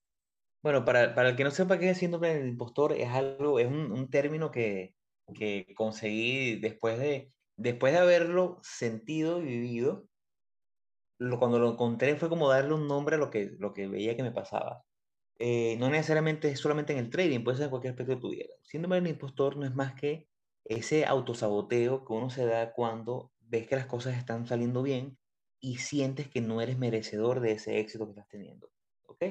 bueno, 0.65 0.83
para, 0.83 1.13
para 1.13 1.29
el 1.29 1.35
que 1.35 1.43
no 1.43 1.51
sepa 1.51 1.77
qué 1.77 1.91
es 1.91 1.99
síndrome 1.99 2.33
del 2.33 2.47
impostor, 2.47 2.93
es 2.93 3.09
algo, 3.09 3.59
es 3.59 3.67
un, 3.67 3.91
un 3.91 4.09
término 4.09 4.49
que, 4.49 4.95
que 5.35 5.67
conseguí 5.75 6.55
después 6.59 6.97
de, 6.97 7.31
después 7.55 7.93
de 7.93 7.99
haberlo 7.99 8.59
sentido 8.63 9.41
y 9.41 9.45
vivido. 9.45 10.07
Lo, 11.19 11.37
cuando 11.37 11.59
lo 11.59 11.71
encontré 11.71 12.15
fue 12.15 12.29
como 12.29 12.49
darle 12.49 12.73
un 12.73 12.87
nombre 12.87 13.15
a 13.15 13.19
lo 13.19 13.29
que, 13.29 13.51
lo 13.59 13.73
que 13.73 13.87
veía 13.87 14.15
que 14.15 14.23
me 14.23 14.31
pasaba. 14.31 14.83
Eh, 15.37 15.75
no 15.79 15.89
necesariamente 15.89 16.49
es 16.49 16.59
solamente 16.59 16.93
en 16.93 16.99
el 16.99 17.09
trading, 17.09 17.43
puede 17.43 17.57
ser 17.57 17.65
en 17.65 17.69
cualquier 17.71 17.91
aspecto 17.91 18.15
de 18.15 18.21
tu 18.21 18.29
vida. 18.29 18.45
Síndrome 18.63 18.95
del 18.95 19.07
impostor 19.07 19.57
no 19.57 19.65
es 19.65 19.75
más 19.75 19.93
que 19.93 20.27
ese 20.63 21.05
autosaboteo 21.05 22.05
que 22.05 22.13
uno 22.13 22.29
se 22.29 22.45
da 22.45 22.71
cuando 22.73 23.31
ves 23.39 23.67
que 23.67 23.75
las 23.75 23.85
cosas 23.85 24.17
están 24.17 24.47
saliendo 24.47 24.81
bien 24.81 25.17
y 25.59 25.77
sientes 25.77 26.29
que 26.29 26.41
no 26.41 26.61
eres 26.61 26.77
merecedor 26.77 27.39
de 27.39 27.53
ese 27.53 27.79
éxito 27.79 28.05
que 28.05 28.11
estás 28.11 28.27
teniendo. 28.27 28.71
¿Ok? 29.07 29.23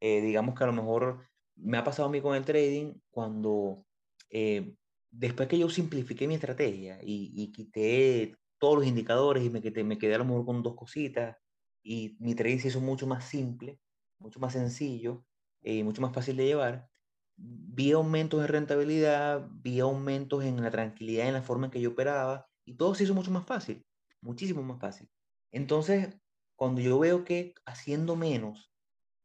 Eh, 0.00 0.20
digamos 0.20 0.54
que 0.54 0.64
a 0.64 0.66
lo 0.66 0.72
mejor 0.72 1.28
me 1.56 1.78
ha 1.78 1.84
pasado 1.84 2.08
a 2.08 2.12
mí 2.12 2.20
con 2.20 2.34
el 2.34 2.44
trading 2.44 2.94
cuando 3.10 3.84
eh, 4.30 4.74
después 5.10 5.48
que 5.48 5.58
yo 5.58 5.68
simplifiqué 5.68 6.26
mi 6.26 6.34
estrategia 6.34 6.98
y, 7.02 7.52
quité 7.52 8.34
todos 8.58 8.78
los 8.78 8.86
indicadores 8.86 9.44
y 9.44 9.50
me 9.50 9.60
quedé, 9.60 9.84
me 9.84 9.98
quedé 9.98 10.14
a 10.14 10.18
lo 10.18 10.24
mejor 10.24 10.46
con 10.46 10.62
dos 10.62 10.74
cositas 10.74 11.36
y 11.82 12.16
mi 12.20 12.34
trading 12.34 12.58
se 12.58 12.68
hizo 12.68 12.80
mucho 12.80 13.06
más 13.06 13.24
simple, 13.24 13.78
mucho 14.18 14.40
más 14.40 14.54
sencillo 14.54 15.24
y 15.24 15.31
eh, 15.62 15.84
mucho 15.84 16.02
más 16.02 16.12
fácil 16.12 16.36
de 16.36 16.46
llevar, 16.46 16.88
vi 17.36 17.92
aumentos 17.92 18.40
de 18.40 18.46
rentabilidad, 18.46 19.48
vi 19.50 19.80
aumentos 19.80 20.44
en 20.44 20.62
la 20.62 20.70
tranquilidad, 20.70 21.28
en 21.28 21.34
la 21.34 21.42
forma 21.42 21.66
en 21.66 21.72
que 21.72 21.80
yo 21.80 21.90
operaba 21.90 22.46
y 22.64 22.74
todo 22.74 22.94
se 22.94 23.04
hizo 23.04 23.14
mucho 23.14 23.30
más 23.30 23.44
fácil, 23.46 23.84
muchísimo 24.20 24.62
más 24.62 24.80
fácil. 24.80 25.10
Entonces, 25.50 26.16
cuando 26.56 26.80
yo 26.80 26.98
veo 26.98 27.24
que 27.24 27.54
haciendo 27.64 28.16
menos 28.16 28.72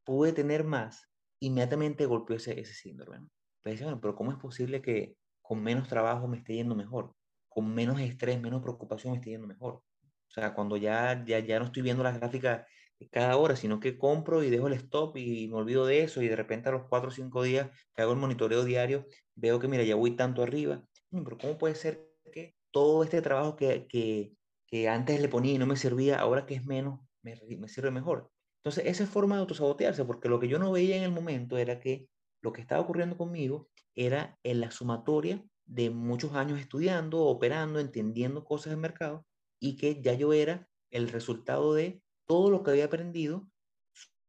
pude 0.04 0.34
tener 0.34 0.63
más, 0.63 1.10
inmediatamente 1.39 2.06
golpeó 2.06 2.38
ese, 2.38 2.60
ese 2.60 2.73
síndrome. 2.73 3.28
Pero, 3.62 3.84
bueno, 3.84 4.02
pero 4.02 4.15
¿cómo 4.15 4.32
es 4.32 4.38
posible 4.38 4.82
que 4.82 5.17
con 5.41 5.62
menos 5.62 5.88
trabajo 5.88 6.28
me 6.28 6.38
esté 6.38 6.56
yendo 6.56 6.76
mejor? 6.76 7.13
Con 7.50 7.73
menos 7.73 8.00
estrés, 8.00 8.41
menos 8.41 8.62
preocupación 8.62 9.12
me 9.12 9.17
esté 9.19 9.32
yendo 9.32 9.47
mejor. 9.47 9.73
O 9.73 10.32
sea, 10.32 10.54
cuando 10.54 10.78
ya, 10.78 11.23
ya, 11.26 11.39
ya 11.39 11.60
no 11.60 11.65
estoy 11.65 11.84
viendo 11.84 12.04
las 12.04 12.17
gráficas 12.17 12.65
cada 13.12 13.38
hora, 13.38 13.56
sino 13.56 13.80
que 13.80 13.98
compro 13.98 14.44
y 14.44 14.50
dejo 14.50 14.68
el 14.68 14.74
stop 14.74 15.18
y 15.18 15.48
me 15.48 15.56
olvido 15.56 15.86
de 15.86 16.04
eso 16.04 16.22
y 16.22 16.28
de 16.28 16.36
repente 16.36 16.70
a 16.70 16.72
los 16.72 16.88
4 16.90 17.10
o 17.10 17.12
5 17.12 17.44
días 17.44 17.70
que 17.96 18.02
hago 18.02 18.14
el 18.14 18.20
monitoreo 18.20 18.64
diario, 18.64 19.06
veo 19.36 19.60
que 19.60 19.68
mira, 19.68 19.84
ya 19.84 19.96
voy 19.96 20.16
tanto 20.16 20.42
arriba. 20.42 20.84
Pero 21.12 21.38
¿cómo 21.38 21.58
puede 21.58 21.76
ser 21.76 22.10
que 22.34 22.56
todo 22.72 23.04
este 23.04 23.22
trabajo 23.22 23.56
que, 23.56 23.88
que, 23.88 24.34
que 24.68 24.90
antes 24.90 25.22
le 25.22 25.30
ponía 25.30 25.54
y 25.54 25.58
no 25.58 25.68
me 25.68 25.78
servía, 25.78 26.20
ahora 26.20 26.46
que 26.46 26.56
es 26.56 26.66
menos, 26.66 27.00
me, 27.22 27.40
me 27.58 27.68
sirve 27.68 27.92
mejor? 27.92 28.32
Entonces, 28.64 28.86
esa 28.88 29.04
es 29.04 29.10
forma 29.10 29.36
de 29.36 29.42
autosabotearse, 29.42 30.04
porque 30.04 30.28
lo 30.28 30.40
que 30.40 30.48
yo 30.48 30.60
no 30.60 30.72
veía 30.72 30.98
en 30.98 31.04
el 31.04 31.12
momento 31.12 31.58
era 31.58 31.80
que 31.80 32.10
lo 32.42 32.52
que 32.52 32.62
estaba 32.62 32.82
ocurriendo 32.82 33.18
conmigo 33.18 33.70
era 33.96 34.38
en 34.44 34.60
la 34.60 34.72
sumatoria 34.72 35.44
de 35.66 35.90
muchos 35.90 36.34
años 36.34 36.60
estudiando, 36.60 37.22
operando, 37.22 37.80
entendiendo 37.80 38.44
cosas 38.44 38.72
del 38.72 38.80
mercado 38.80 39.26
y 39.60 39.76
que 39.78 40.02
ya 40.02 40.14
yo 40.14 40.34
era 40.34 40.68
el 40.92 41.10
resultado 41.10 41.74
de 41.74 42.02
todo 42.28 42.52
lo 42.52 42.63
que 42.63 42.72
había 42.72 42.86
aprendido 42.86 43.48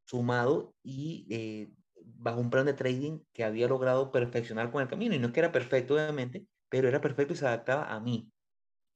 sumado 0.04 0.74
y 0.82 1.26
eh, 1.30 1.70
bajo 1.96 2.40
un 2.40 2.50
plan 2.50 2.66
de 2.66 2.72
trading 2.72 3.20
que 3.32 3.44
había 3.44 3.68
logrado 3.68 4.10
perfeccionar 4.10 4.70
con 4.72 4.82
el 4.82 4.88
camino. 4.88 5.14
Y 5.14 5.18
no 5.18 5.28
es 5.28 5.32
que 5.32 5.40
era 5.40 5.52
perfecto, 5.52 5.94
obviamente, 5.94 6.46
pero 6.68 6.88
era 6.88 7.00
perfecto 7.00 7.34
y 7.34 7.36
se 7.36 7.46
adaptaba 7.46 7.92
a 7.92 8.00
mí. 8.00 8.32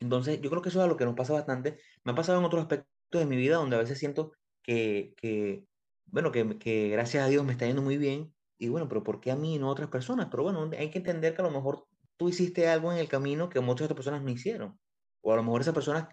Entonces, 0.01 0.41
yo 0.41 0.51
creo 0.51 0.62
que 0.62 0.71
eso 0.71 0.83
es 0.83 0.88
lo 0.88 0.97
que 0.97 1.05
nos 1.05 1.15
pasa 1.15 1.35
bastante. 1.35 1.79
Me 2.05 2.12
ha 2.12 2.15
pasado 2.15 2.38
en 2.38 2.45
otros 2.45 2.62
aspectos 2.62 2.88
de 3.12 3.27
mi 3.27 3.37
vida 3.37 3.57
donde 3.57 3.77
a 3.77 3.81
veces 3.81 3.99
siento 3.99 4.33
que, 4.62 5.15
que 5.17 5.67
bueno, 6.07 6.33
que, 6.33 6.59
que, 6.59 6.88
gracias 6.88 7.25
a 7.25 7.29
Dios 7.29 7.45
me 7.45 7.53
está 7.53 7.67
yendo 7.67 7.83
muy 7.83 7.99
bien. 7.99 8.35
Y 8.59 8.69
bueno, 8.69 8.88
pero 8.88 9.03
¿por 9.03 9.21
qué 9.21 9.31
a 9.31 9.37
mí 9.37 9.57
y 9.57 9.59
no 9.59 9.69
a 9.69 9.73
otras 9.73 9.91
personas? 9.91 10.29
Pero 10.31 10.45
bueno, 10.45 10.71
hay 10.79 10.91
que 10.91 10.99
entender 10.99 11.35
que 11.35 11.43
a 11.43 11.45
lo 11.45 11.51
mejor 11.51 11.87
tú 12.17 12.29
hiciste 12.29 12.69
algo 12.69 12.93
en 12.93 12.99
el 12.99 13.09
camino 13.09 13.49
que 13.49 13.61
muchas 13.61 13.87
otras 13.87 13.97
personas 13.97 14.23
no 14.23 14.31
hicieron. 14.31 14.79
O 15.21 15.33
a 15.33 15.37
lo 15.37 15.43
mejor 15.43 15.61
esas 15.61 15.75
personas 15.75 16.09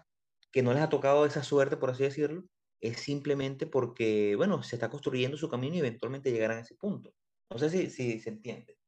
que 0.52 0.62
no 0.62 0.72
les 0.72 0.82
ha 0.82 0.88
tocado 0.88 1.26
esa 1.26 1.42
suerte, 1.42 1.76
por 1.76 1.90
así 1.90 2.02
decirlo, 2.02 2.44
es 2.80 2.98
simplemente 3.00 3.66
porque, 3.66 4.34
bueno, 4.36 4.62
se 4.62 4.76
está 4.76 4.90
construyendo 4.90 5.36
su 5.36 5.48
camino 5.48 5.76
y 5.76 5.80
eventualmente 5.80 6.32
llegarán 6.32 6.58
a 6.58 6.60
ese 6.62 6.74
punto. 6.76 7.14
No 7.50 7.58
sé 7.58 7.70
si, 7.70 7.90
si 7.90 8.20
se 8.20 8.30
entiende. 8.30 8.78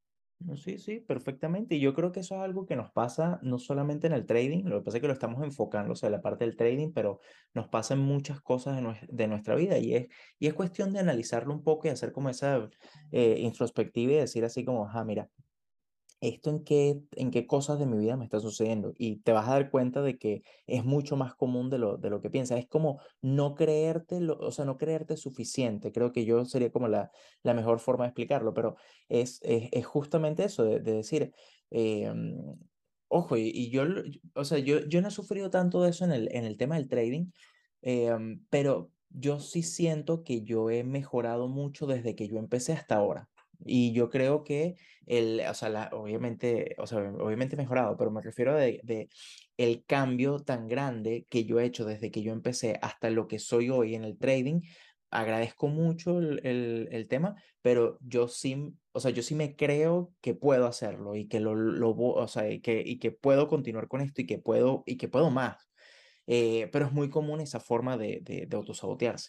Sí, 0.57 0.79
sí, 0.79 0.99
perfectamente. 0.99 1.77
Y 1.77 1.81
yo 1.81 1.95
creo 1.95 2.11
que 2.11 2.19
eso 2.21 2.35
es 2.35 2.41
algo 2.41 2.67
que 2.67 2.75
nos 2.75 2.91
pasa 2.91 3.39
no 3.43 3.59
solamente 3.61 4.09
en 4.09 4.13
el 4.13 4.27
trading, 4.27 4.65
lo 4.65 4.81
que 4.81 4.85
pasa 4.85 4.97
es 4.97 5.01
que 5.01 5.07
lo 5.07 5.13
estamos 5.13 5.41
enfocando, 5.45 5.93
o 5.93 5.97
sea, 5.97 6.11
la 6.11 6.21
parte 6.21 6.45
del 6.45 6.57
trading, 6.57 6.93
pero 6.93 7.21
nos 7.55 7.69
pasa 7.69 7.95
en 7.95 8.01
muchas 8.01 8.41
cosas 8.41 8.77
de, 8.83 9.07
de 9.09 9.29
nuestra 9.29 9.55
vida 9.55 9.79
y 9.79 9.95
es, 9.95 10.09
y 10.41 10.49
es 10.49 10.55
cuestión 10.55 10.93
de 10.93 10.99
analizarlo 10.99 11.55
un 11.55 11.63
poco 11.63 11.87
y 11.87 11.91
hacer 11.91 12.11
como 12.11 12.29
esa 12.29 12.69
eh, 13.13 13.37
introspectiva 13.39 14.13
y 14.13 14.17
decir 14.17 14.45
así 14.45 14.65
como, 14.65 14.89
ah, 14.89 15.05
mira, 15.05 15.31
esto 16.23 16.51
en 16.51 16.63
qué, 16.63 17.03
en 17.17 17.33
qué 17.33 17.49
cosas 17.49 17.81
de 17.81 17.87
mi 17.87 17.99
vida 17.99 18.17
me 18.17 18.25
está 18.25 18.39
sucediendo. 18.39 18.95
Y 18.97 19.17
te 19.17 19.33
vas 19.33 19.49
a 19.49 19.55
dar 19.55 19.71
cuenta 19.71 20.03
de 20.03 20.19
que 20.19 20.43
es 20.69 20.85
mucho 20.85 21.17
más 21.17 21.35
común 21.35 21.69
de 21.69 21.79
lo, 21.79 21.99
de 21.99 22.11
lo 22.11 22.21
que 22.21 22.31
piensas. 22.31 22.61
Es 22.61 22.69
como 22.69 23.01
no 23.21 23.57
creerte, 23.57 24.21
o 24.31 24.53
sea, 24.53 24.65
no 24.65 24.79
creerte 24.79 25.17
suficiente. 25.17 25.91
Creo 25.91 26.13
que 26.13 26.25
yo 26.25 26.45
sería 26.45 26.71
como 26.71 26.87
la, 26.87 27.11
la 27.43 27.55
mejor 27.55 27.81
forma 27.81 28.05
de 28.05 28.11
explicarlo, 28.11 28.55
pero 28.55 28.77
es, 29.09 29.41
es, 29.43 29.85
justamente 29.85 30.45
eso, 30.45 30.63
de, 30.65 30.79
decir, 30.81 31.33
em, 31.71 32.37
ojo, 33.09 33.37
y, 33.37 33.71
yo, 33.71 33.83
o 34.35 34.45
sea, 34.45 34.59
yo, 34.59 34.79
yo 34.87 35.03
no 35.03 35.09
he 35.09 35.11
sufrido 35.11 35.51
tanto 35.51 35.83
de 35.83 35.91
eso 35.91 36.05
en 36.05 36.13
el, 36.13 36.29
en 36.33 36.45
el 36.45 36.57
tema 36.57 36.77
del 36.77 36.89
trading, 36.89 37.33
em, 37.83 38.45
pero 38.49 38.93
yo 39.11 39.41
sí 39.41 39.65
siento 39.65 40.23
que 40.23 40.43
yo 40.43 40.71
he 40.71 40.85
mejorado 40.85 41.49
mucho 41.49 41.87
desde 41.87 42.15
que 42.15 42.29
yo 42.29 42.39
empecé 42.39 42.73
hasta 42.75 42.95
ahora 42.95 43.29
Y 43.65 43.93
yo 43.93 44.11
creo 44.11 44.45
que 44.45 44.75
el, 45.07 45.41
o 45.49 45.55
sea, 45.55 45.69
la, 45.69 45.91
obviamente, 45.93 46.75
o 46.79 46.87
sea, 46.87 46.99
obviamente 46.99 47.57
mejorado, 47.57 47.97
pero 47.97 48.11
me 48.11 48.23
refiero 48.23 48.55
de, 48.57 48.81
de 48.85 49.09
el 49.57 49.85
cambio 49.85 50.39
tan 50.41 50.69
grande 50.69 51.27
que 51.31 51.45
yo 51.45 51.61
he 51.61 51.65
hecho 51.65 51.85
desde 51.85 52.11
que 52.11 52.23
yo 52.23 52.33
empecé 52.33 52.79
hasta 52.83 53.11
lo 53.11 53.29
que 53.29 53.39
soy 53.39 53.71
hoy 53.71 53.95
en 53.95 54.05
el 54.05 54.19
trading. 54.19 54.61
Agradezco 55.11 55.69
mucho 55.69 56.19
el, 56.21 56.41
el, 56.47 56.89
el 56.91 57.07
tema, 57.07 57.35
pero 57.61 57.99
yo 58.01 58.29
sí, 58.29 58.73
o 58.93 59.01
sea, 59.01 59.11
yo 59.11 59.23
sí 59.23 59.35
me 59.35 59.57
creo 59.57 60.15
que 60.23 60.35
puedo 60.35 60.67
hacerlo 60.67 61.15
y 61.17 61.29
que 61.29 61.39
lo, 61.39 61.55
lo 61.55 61.91
o 61.91 62.29
sea, 62.29 62.51
y 62.51 62.61
que, 62.63 62.83
y 62.85 62.99
que 62.99 63.13
puedo 63.13 63.47
continuar 63.47 63.89
con 63.89 64.01
esto 64.01 64.23
y 64.23 64.27
que 64.27 64.39
puedo, 64.39 64.83
y 64.87 64.97
que 64.97 65.09
puedo 65.09 65.31
más. 65.31 65.71
Eh, 66.27 66.69
pero 66.73 66.87
es 66.87 66.93
muy 66.93 67.11
común 67.11 67.41
esa 67.41 67.61
forma 67.61 67.97
de, 67.99 68.21
de, 68.23 68.47
de 68.47 68.57
autosabotearse. 68.57 69.29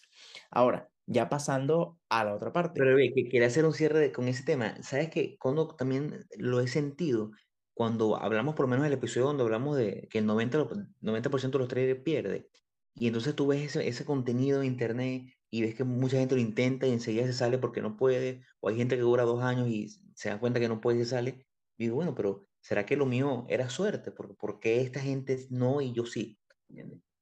Ahora, 0.50 0.90
ya 1.06 1.28
pasando 1.28 2.00
a 2.08 2.24
la 2.24 2.34
otra 2.34 2.52
parte. 2.52 2.80
Pero 2.80 2.96
ve, 2.96 3.12
que 3.14 3.28
quería 3.28 3.48
hacer 3.48 3.64
un 3.64 3.72
cierre 3.72 4.12
con 4.12 4.28
ese 4.28 4.44
tema. 4.44 4.82
¿Sabes 4.82 5.10
que 5.10 5.36
Cuando 5.38 5.68
también 5.68 6.26
lo 6.38 6.60
he 6.60 6.68
sentido, 6.68 7.32
cuando 7.74 8.16
hablamos 8.16 8.54
por 8.54 8.64
lo 8.64 8.70
menos 8.70 8.84
del 8.84 8.94
episodio 8.94 9.26
donde 9.26 9.42
hablamos 9.42 9.76
de 9.76 10.08
que 10.10 10.18
el 10.18 10.26
90%, 10.26 10.88
90 11.00 11.30
de 11.30 11.58
los 11.58 11.68
traders 11.68 12.02
pierde, 12.02 12.48
y 12.94 13.08
entonces 13.08 13.34
tú 13.34 13.48
ves 13.48 13.62
ese, 13.76 13.88
ese 13.88 14.04
contenido 14.04 14.60
en 14.60 14.68
internet 14.68 15.24
y 15.50 15.62
ves 15.62 15.74
que 15.74 15.84
mucha 15.84 16.18
gente 16.18 16.36
lo 16.36 16.40
intenta 16.40 16.86
y 16.86 16.92
enseguida 16.92 17.26
se 17.26 17.32
sale 17.32 17.58
porque 17.58 17.82
no 17.82 17.96
puede, 17.96 18.42
o 18.60 18.68
hay 18.68 18.76
gente 18.76 18.96
que 18.96 19.02
dura 19.02 19.24
dos 19.24 19.42
años 19.42 19.68
y 19.68 19.88
se 20.14 20.28
da 20.28 20.38
cuenta 20.38 20.60
que 20.60 20.68
no 20.68 20.80
puede 20.80 20.98
y 20.98 21.04
se 21.04 21.10
sale, 21.10 21.46
y 21.76 21.84
digo, 21.84 21.96
bueno, 21.96 22.14
pero 22.14 22.46
¿será 22.60 22.86
que 22.86 22.96
lo 22.96 23.06
mío 23.06 23.46
era 23.48 23.68
suerte? 23.68 24.12
¿Por, 24.12 24.36
por 24.36 24.60
qué 24.60 24.80
esta 24.80 25.00
gente 25.00 25.46
no 25.50 25.80
y 25.80 25.92
yo 25.92 26.06
sí? 26.06 26.38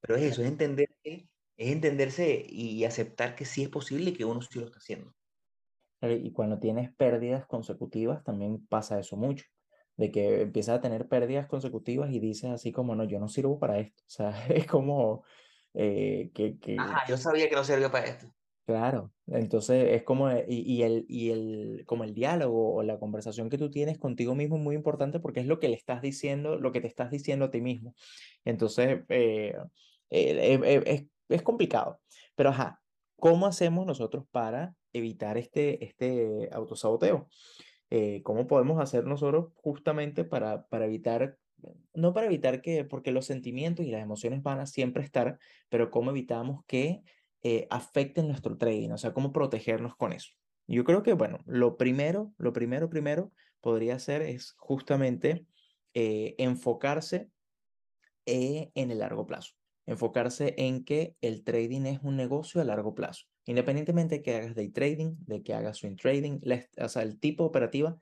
Pero 0.00 0.16
es 0.16 0.22
eso, 0.32 0.42
es 0.42 0.48
entender 0.48 0.88
que 1.02 1.28
es 1.56 1.72
entenderse 1.72 2.44
y 2.48 2.84
aceptar 2.84 3.34
que 3.34 3.44
sí 3.44 3.62
es 3.62 3.68
posible 3.68 4.10
y 4.10 4.12
que 4.14 4.24
uno 4.24 4.40
sí 4.42 4.58
lo 4.58 4.66
está 4.66 4.78
haciendo. 4.78 5.14
Eh, 6.00 6.20
y 6.22 6.32
cuando 6.32 6.58
tienes 6.58 6.92
pérdidas 6.94 7.46
consecutivas, 7.46 8.24
también 8.24 8.66
pasa 8.66 8.98
eso 8.98 9.16
mucho, 9.16 9.44
de 9.96 10.10
que 10.10 10.42
empiezas 10.42 10.78
a 10.78 10.80
tener 10.80 11.08
pérdidas 11.08 11.46
consecutivas 11.46 12.10
y 12.10 12.18
dices 12.18 12.50
así 12.50 12.72
como, 12.72 12.94
no, 12.94 13.04
yo 13.04 13.20
no 13.20 13.28
sirvo 13.28 13.58
para 13.58 13.78
esto. 13.78 14.02
O 14.06 14.10
sea, 14.10 14.30
es 14.48 14.66
como 14.66 15.24
eh, 15.74 16.30
que, 16.34 16.58
que... 16.58 16.76
Ajá, 16.78 17.04
yo 17.08 17.16
sabía 17.16 17.48
que 17.48 17.54
no 17.54 17.64
servía 17.64 17.90
para 17.90 18.06
esto. 18.06 18.34
Claro, 18.64 19.12
entonces 19.26 19.88
es 19.90 20.04
como, 20.04 20.30
eh, 20.30 20.46
y, 20.48 20.60
y, 20.60 20.82
el, 20.84 21.04
y 21.08 21.30
el, 21.30 21.82
como 21.84 22.04
el 22.04 22.14
diálogo 22.14 22.74
o 22.74 22.82
la 22.84 22.98
conversación 22.98 23.50
que 23.50 23.58
tú 23.58 23.70
tienes 23.70 23.98
contigo 23.98 24.36
mismo 24.36 24.56
es 24.56 24.62
muy 24.62 24.76
importante 24.76 25.18
porque 25.18 25.40
es 25.40 25.46
lo 25.46 25.58
que 25.58 25.68
le 25.68 25.74
estás 25.74 26.00
diciendo, 26.00 26.56
lo 26.56 26.70
que 26.70 26.80
te 26.80 26.86
estás 26.86 27.10
diciendo 27.10 27.46
a 27.46 27.50
ti 27.50 27.60
mismo. 27.60 27.94
Entonces, 28.44 29.00
eh, 29.08 29.56
eh, 30.10 30.82
es, 30.86 31.04
es 31.34 31.42
complicado. 31.42 32.00
Pero, 32.34 32.50
ajá, 32.50 32.80
¿cómo 33.16 33.46
hacemos 33.46 33.86
nosotros 33.86 34.24
para 34.30 34.74
evitar 34.92 35.38
este, 35.38 35.84
este 35.84 36.48
autosaboteo? 36.52 37.28
Eh, 37.90 38.22
¿Cómo 38.22 38.46
podemos 38.46 38.80
hacer 38.80 39.04
nosotros 39.04 39.52
justamente 39.54 40.24
para, 40.24 40.66
para 40.68 40.86
evitar, 40.86 41.36
no 41.94 42.12
para 42.14 42.26
evitar 42.26 42.62
que, 42.62 42.84
porque 42.84 43.12
los 43.12 43.26
sentimientos 43.26 43.84
y 43.84 43.90
las 43.90 44.02
emociones 44.02 44.42
van 44.42 44.60
a 44.60 44.66
siempre 44.66 45.04
estar, 45.04 45.38
pero 45.68 45.90
cómo 45.90 46.10
evitamos 46.10 46.64
que 46.66 47.02
eh, 47.42 47.66
afecten 47.70 48.28
nuestro 48.28 48.56
trading? 48.56 48.90
O 48.90 48.98
sea, 48.98 49.12
cómo 49.12 49.32
protegernos 49.32 49.94
con 49.96 50.12
eso. 50.12 50.30
Yo 50.66 50.84
creo 50.84 51.02
que, 51.02 51.12
bueno, 51.12 51.38
lo 51.44 51.76
primero, 51.76 52.32
lo 52.38 52.52
primero, 52.52 52.88
primero 52.88 53.30
podría 53.60 53.98
ser 53.98 54.22
es 54.22 54.54
justamente 54.56 55.46
eh, 55.92 56.34
enfocarse 56.38 57.28
en 58.24 58.90
el 58.90 59.00
largo 59.00 59.26
plazo 59.26 59.52
enfocarse 59.86 60.54
en 60.58 60.84
que 60.84 61.16
el 61.20 61.42
trading 61.44 61.86
es 61.86 62.00
un 62.02 62.16
negocio 62.16 62.60
a 62.60 62.64
largo 62.64 62.94
plazo. 62.94 63.26
Independientemente 63.44 64.16
de 64.16 64.22
que 64.22 64.36
hagas 64.36 64.54
day 64.54 64.70
trading, 64.70 65.16
de 65.26 65.42
que 65.42 65.54
hagas 65.54 65.78
swing 65.78 65.96
trading, 65.96 66.40
o 66.78 66.88
sea, 66.88 67.02
el 67.02 67.18
tipo 67.18 67.44
de 67.44 67.48
operativa, 67.48 67.98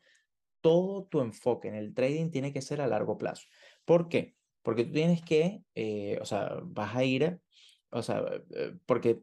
todo 0.60 1.04
tu 1.04 1.20
enfoque 1.20 1.68
en 1.68 1.74
el 1.74 1.94
trading 1.94 2.30
tiene 2.30 2.52
que 2.52 2.62
ser 2.62 2.80
a 2.80 2.86
largo 2.86 3.16
plazo. 3.16 3.46
¿Por 3.84 4.08
qué? 4.08 4.36
Porque 4.62 4.84
tú 4.84 4.92
tienes 4.92 5.22
que, 5.22 5.62
eh, 5.74 6.18
o 6.20 6.26
sea, 6.26 6.58
vas 6.62 6.94
a 6.94 7.04
ir, 7.04 7.40
o 7.90 8.02
sea, 8.02 8.22
eh, 8.54 8.74
porque 8.84 9.22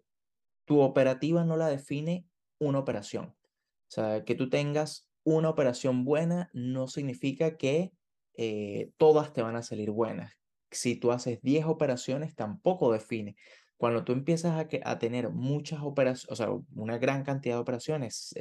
tu 0.65 0.81
operativa 0.81 1.45
no 1.45 1.55
la 1.57 1.67
define 1.67 2.25
una 2.59 2.79
operación. 2.79 3.25
O 3.27 3.89
sea, 3.89 4.25
que 4.25 4.35
tú 4.35 4.49
tengas 4.49 5.09
una 5.23 5.49
operación 5.49 6.03
buena 6.05 6.49
no 6.53 6.87
significa 6.87 7.57
que 7.57 7.93
eh, 8.33 8.91
todas 8.97 9.33
te 9.33 9.41
van 9.41 9.55
a 9.55 9.63
salir 9.63 9.91
buenas 9.91 10.36
si 10.71 10.95
tú 10.95 11.11
haces 11.11 11.39
10 11.41 11.65
operaciones, 11.65 12.35
tampoco 12.35 12.91
define. 12.91 13.35
Cuando 13.77 14.03
tú 14.03 14.11
empiezas 14.11 14.53
a, 14.53 14.67
a 14.89 14.99
tener 14.99 15.29
muchas 15.29 15.81
operaciones, 15.81 16.31
o 16.31 16.35
sea, 16.35 16.49
una 16.75 16.97
gran 16.97 17.23
cantidad 17.23 17.55
de 17.55 17.61
operaciones, 17.61 18.33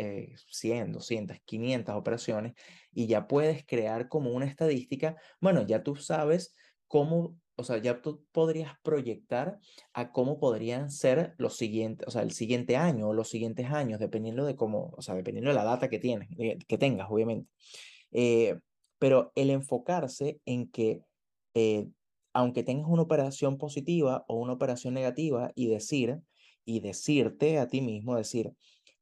100, 0.49 0.93
200, 0.93 1.39
500 1.45 1.95
operaciones, 1.95 2.55
y 2.93 3.07
ya 3.07 3.29
puedes 3.29 3.67
crear 3.67 4.09
como 4.09 4.31
una 4.31 4.47
estadística, 4.47 5.17
bueno, 5.41 5.67
ya 5.67 5.83
tú 5.83 5.97
sabes 5.97 6.55
cómo, 6.89 7.37
o 7.57 7.65
sea, 7.65 7.79
ya 7.79 8.01
tú 8.01 8.25
podrías 8.33 8.73
proyectar 8.83 9.59
a 9.93 10.13
cómo 10.13 10.39
podrían 10.39 10.91
ser 10.91 11.35
los 11.39 11.57
siguientes, 11.57 12.07
o 12.09 12.11
sea, 12.11 12.23
el 12.23 12.33
siguiente 12.33 12.77
año 12.77 13.09
o 13.09 13.15
los 13.15 13.29
siguientes 13.29 13.71
años, 13.71 14.01
dependiendo 14.01 14.45
de 14.45 14.57
cómo, 14.57 14.95
o 14.97 15.03
sea, 15.03 15.15
dependiendo 15.15 15.51
de 15.51 15.57
la 15.57 15.65
data 15.65 15.89
que 15.89 15.99
tienes, 15.99 16.29
eh, 16.39 16.59
que 16.67 16.79
tengas, 16.79 17.09
obviamente. 17.11 17.51
Eh, 18.13 18.59
pero 18.99 19.33
el 19.35 19.51
enfocarse 19.51 20.41
en 20.47 20.71
que 20.71 21.03
eh, 21.55 21.89
aunque 22.37 22.63
tengas 22.63 22.91
una 22.91 23.01
operación 23.01 23.57
positiva 23.57 24.27
o 24.29 24.37
una 24.37 24.53
operación 24.53 24.93
negativa 24.93 25.53
y 25.55 25.69
decir, 25.69 26.21
y 26.67 26.81
decirte 26.81 27.59
a 27.59 27.67
ti 27.67 27.81
mismo, 27.81 28.15
decir, 28.15 28.53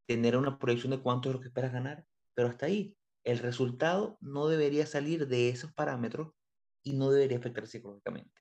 tener 0.07 0.37
una 0.37 0.59
proyección 0.59 0.91
de 0.91 1.01
cuánto 1.01 1.29
es 1.29 1.35
lo 1.35 1.41
que 1.41 1.47
esperas 1.47 1.73
ganar, 1.73 2.05
pero 2.33 2.49
hasta 2.49 2.67
ahí, 2.67 2.97
el 3.23 3.39
resultado 3.39 4.17
no 4.21 4.47
debería 4.47 4.85
salir 4.85 5.27
de 5.27 5.49
esos 5.49 5.73
parámetros 5.73 6.33
y 6.83 6.93
no 6.93 7.09
debería 7.09 7.39
afectar 7.39 7.65
psicológicamente. 7.65 8.31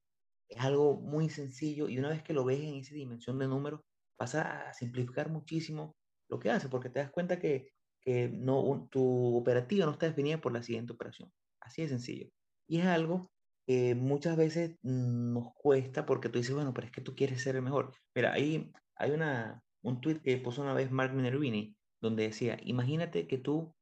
Es 0.49 0.61
algo 0.61 1.01
muy 1.01 1.31
sencillo 1.31 1.89
y 1.89 1.99
una 1.99 2.11
vez 2.11 2.23
que 2.23 2.35
lo 2.35 2.45
ves 2.45 2.61
en 2.61 2.75
esa 2.75 2.95
dimensión 2.95 3.39
de 3.39 3.49
números, 3.49 3.81
vas 4.19 4.35
a 4.35 4.73
simplificar 4.75 5.31
muchísimo 5.31 5.97
lo 6.29 6.39
que 6.39 6.51
haces, 6.51 6.71
porque 6.71 6.91
te 6.91 7.01
das 7.01 7.11
cuenta 7.11 7.39
que, 7.39 7.73
que 8.05 8.29
no, 8.29 8.89
tu 8.91 9.37
operativa 9.37 9.87
no 9.87 9.93
está 9.93 10.07
definida 10.07 10.41
por 10.41 10.53
la 10.53 10.63
siguiente 10.63 10.93
operación. 10.93 11.33
Así 11.61 11.83
de 11.83 11.89
sencillo. 11.89 12.29
Y 12.67 12.81
es 12.81 12.87
algo 12.87 13.31
que 13.67 13.95
muchas 13.95 14.37
veces 14.37 14.77
nos 14.83 15.55
cuesta 15.55 16.07
porque 16.07 16.29
tú 16.29 16.39
dices, 16.39 16.55
bueno, 16.55 16.75
pero 16.75 16.87
es 16.87 16.93
que 16.93 17.01
tú 17.01 17.15
quieres 17.15 17.43
ser 17.43 17.57
el 17.57 17.63
mejor. 17.63 17.93
Mira, 18.15 18.33
ahí 18.33 18.71
hay 18.97 19.11
una, 19.13 19.63
un 19.83 20.01
tweet 20.01 20.21
que 20.21 20.37
puso 20.39 20.63
una 20.63 20.75
vez 20.75 20.91
Mark 20.91 21.15
Minervini, 21.15 21.77
donde 22.01 22.25
decía, 22.25 22.59
imagínate 22.63 23.27
que 23.27 23.39
tú 23.39 23.75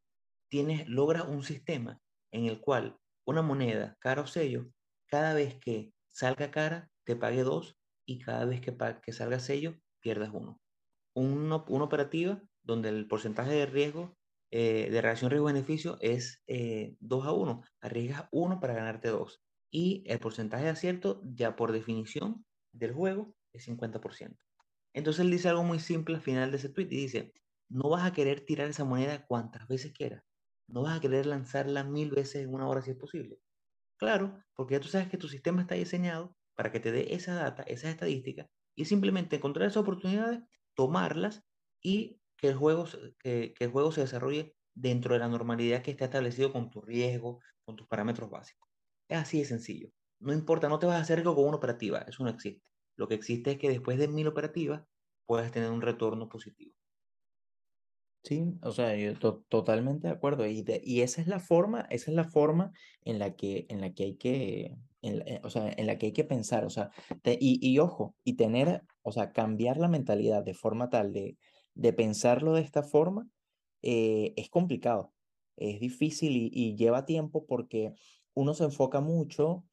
tienes, 0.49 0.89
logras 0.89 1.27
un 1.29 1.43
sistema 1.43 2.01
en 2.33 2.47
el 2.47 2.61
cual 2.61 2.99
una 3.27 3.43
moneda, 3.43 3.97
cara 4.01 4.23
o 4.23 4.27
sello, 4.27 4.67
cada 5.07 5.35
vez 5.35 5.59
que 5.59 5.93
salga 6.11 6.51
cara, 6.51 6.91
te 7.05 7.17
pague 7.17 7.43
dos 7.43 7.77
y 8.07 8.21
cada 8.21 8.45
vez 8.45 8.61
que, 8.61 8.77
que 9.03 9.13
salga 9.13 9.41
sello, 9.41 9.75
pierdas 10.01 10.31
uno. 10.33 10.61
una 11.15 11.57
operativa 11.85 12.43
donde 12.63 12.89
el 12.89 13.07
porcentaje 13.07 13.53
de 13.53 13.67
riesgo, 13.67 14.17
eh, 14.51 14.89
de 14.91 15.01
reacción 15.01 15.31
riesgo-beneficio 15.31 15.99
es 16.01 16.43
eh, 16.47 16.97
2 17.01 17.27
a 17.27 17.33
1. 17.33 17.63
Arriesgas 17.81 18.29
uno 18.33 18.61
para 18.61 18.75
ganarte 18.75 19.09
dos. 19.09 19.43
Y 19.71 20.05
el 20.07 20.19
porcentaje 20.19 20.65
de 20.65 20.71
acierto, 20.71 21.23
ya 21.25 21.57
por 21.57 21.73
definición 21.73 22.45
del 22.73 22.93
juego, 22.93 23.35
es 23.53 23.67
50%. 23.69 24.37
Entonces 24.95 25.25
él 25.25 25.31
dice 25.31 25.49
algo 25.49 25.65
muy 25.65 25.79
simple 25.79 26.17
al 26.17 26.21
final 26.21 26.51
de 26.51 26.59
ese 26.59 26.69
tweet 26.69 26.89
y 26.91 26.97
dice, 26.97 27.33
no 27.71 27.89
vas 27.89 28.05
a 28.05 28.13
querer 28.13 28.45
tirar 28.45 28.69
esa 28.69 28.85
moneda 28.85 29.27
cuantas 29.27 29.67
veces 29.67 29.93
quieras. 29.93 30.23
No 30.69 30.83
vas 30.83 30.99
a 30.99 31.01
querer 31.01 31.27
lanzarla 31.27 31.85
mil 31.85 32.11
veces 32.11 32.43
en 32.43 32.53
una 32.53 32.69
hora 32.69 32.83
si 32.83 32.91
es 32.91 32.97
posible. 32.97 33.39
Claro, 33.97 34.43
porque 34.55 34.75
ya 34.75 34.81
tú 34.81 34.89
sabes 34.89 35.09
que 35.09 35.17
tu 35.17 35.29
sistema 35.29 35.63
está 35.63 35.75
diseñado 35.75 36.37
para 36.55 36.71
que 36.71 36.81
te 36.81 36.93
dé 36.93 37.15
esa 37.15 37.35
data, 37.35 37.63
esas 37.63 37.91
estadísticas, 37.91 38.49
y 38.75 38.85
simplemente 38.85 39.37
encontrar 39.37 39.69
esas 39.69 39.83
oportunidades, 39.83 40.41
tomarlas 40.75 41.45
y 41.81 42.21
que 42.43 42.49
el 42.49 42.57
juego, 42.57 42.87
que, 43.21 43.55
que 43.57 43.65
el 43.65 43.71
juego 43.71 43.93
se 43.93 44.01
desarrolle 44.01 44.57
dentro 44.75 45.15
de 45.15 45.21
la 45.21 45.29
normalidad 45.29 45.81
que 45.83 45.93
está 45.93 46.07
establecido 46.07 46.53
con 46.53 46.71
tu 46.71 46.81
riesgo, 46.81 47.39
con 47.65 47.77
tus 47.77 47.87
parámetros 47.87 48.29
básicos. 48.31 48.69
Es 49.09 49.17
así 49.17 49.39
de 49.39 49.45
sencillo. 49.45 49.91
No 50.19 50.33
importa, 50.33 50.69
no 50.69 50.81
te 50.81 50.87
vas 50.87 50.97
a 50.97 51.03
hacer 51.03 51.21
algo 51.21 51.37
con 51.37 51.47
una 51.47 51.59
operativa, 51.59 52.01
eso 52.01 52.25
no 52.25 52.31
existe. 52.31 52.65
Lo 52.97 53.07
que 53.07 53.15
existe 53.15 53.53
es 53.53 53.59
que 53.59 53.69
después 53.69 53.97
de 53.97 54.09
mil 54.09 54.27
operativas 54.27 54.83
puedas 55.25 55.53
tener 55.53 55.71
un 55.71 55.83
retorno 55.83 56.29
positivo. 56.29 56.75
Sí, 58.25 58.45
o 58.63 58.73
sea, 58.73 58.97
yo 58.97 59.17
totalmente 59.49 60.09
de 60.09 60.15
acuerdo. 60.15 60.45
Y, 60.47 60.65
y 60.83 61.03
esa 61.03 61.21
es 61.21 61.29
la 61.29 61.39
forma, 61.39 61.83
esa 61.91 62.11
es 62.11 62.17
la 62.17 62.25
forma 62.25 62.73
en 63.05 63.21
la 63.21 63.37
que, 63.37 63.67
en 63.69 63.81
la 63.81 63.93
que 63.95 64.03
hay 64.05 64.17
que, 64.17 64.77
eh, 65.03 65.41
o 65.45 65.51
sea, 65.51 65.73
en 65.77 65.87
la 65.87 65.97
que 65.97 66.07
hay 66.07 66.13
que 66.13 66.25
pensar, 66.25 66.65
o 66.65 66.71
sea, 66.71 66.91
y, 67.25 67.59
y, 67.61 67.79
ojo, 67.79 68.17
y 68.25 68.35
tener, 68.35 68.83
o 69.03 69.13
sea, 69.13 69.33
cambiar 69.33 69.77
la 69.77 69.89
mentalidad 69.89 70.45
de 70.45 70.55
forma 70.55 70.89
tal 70.89 71.13
de, 71.13 71.37
de 71.75 71.93
pensarlo 71.93 72.55
de 72.55 72.63
esta 72.63 72.83
forma, 72.83 73.29
eh, 73.83 74.35
es 74.37 74.49
complicado, 74.51 75.13
es 75.57 75.81
difícil 75.81 76.51
y, 76.53 76.77
lleva 76.77 77.05
tiempo 77.05 77.47
porque 77.47 77.95
uno 78.35 78.55
se 78.55 78.65
enfoca 78.65 79.01
mucho 79.01 79.65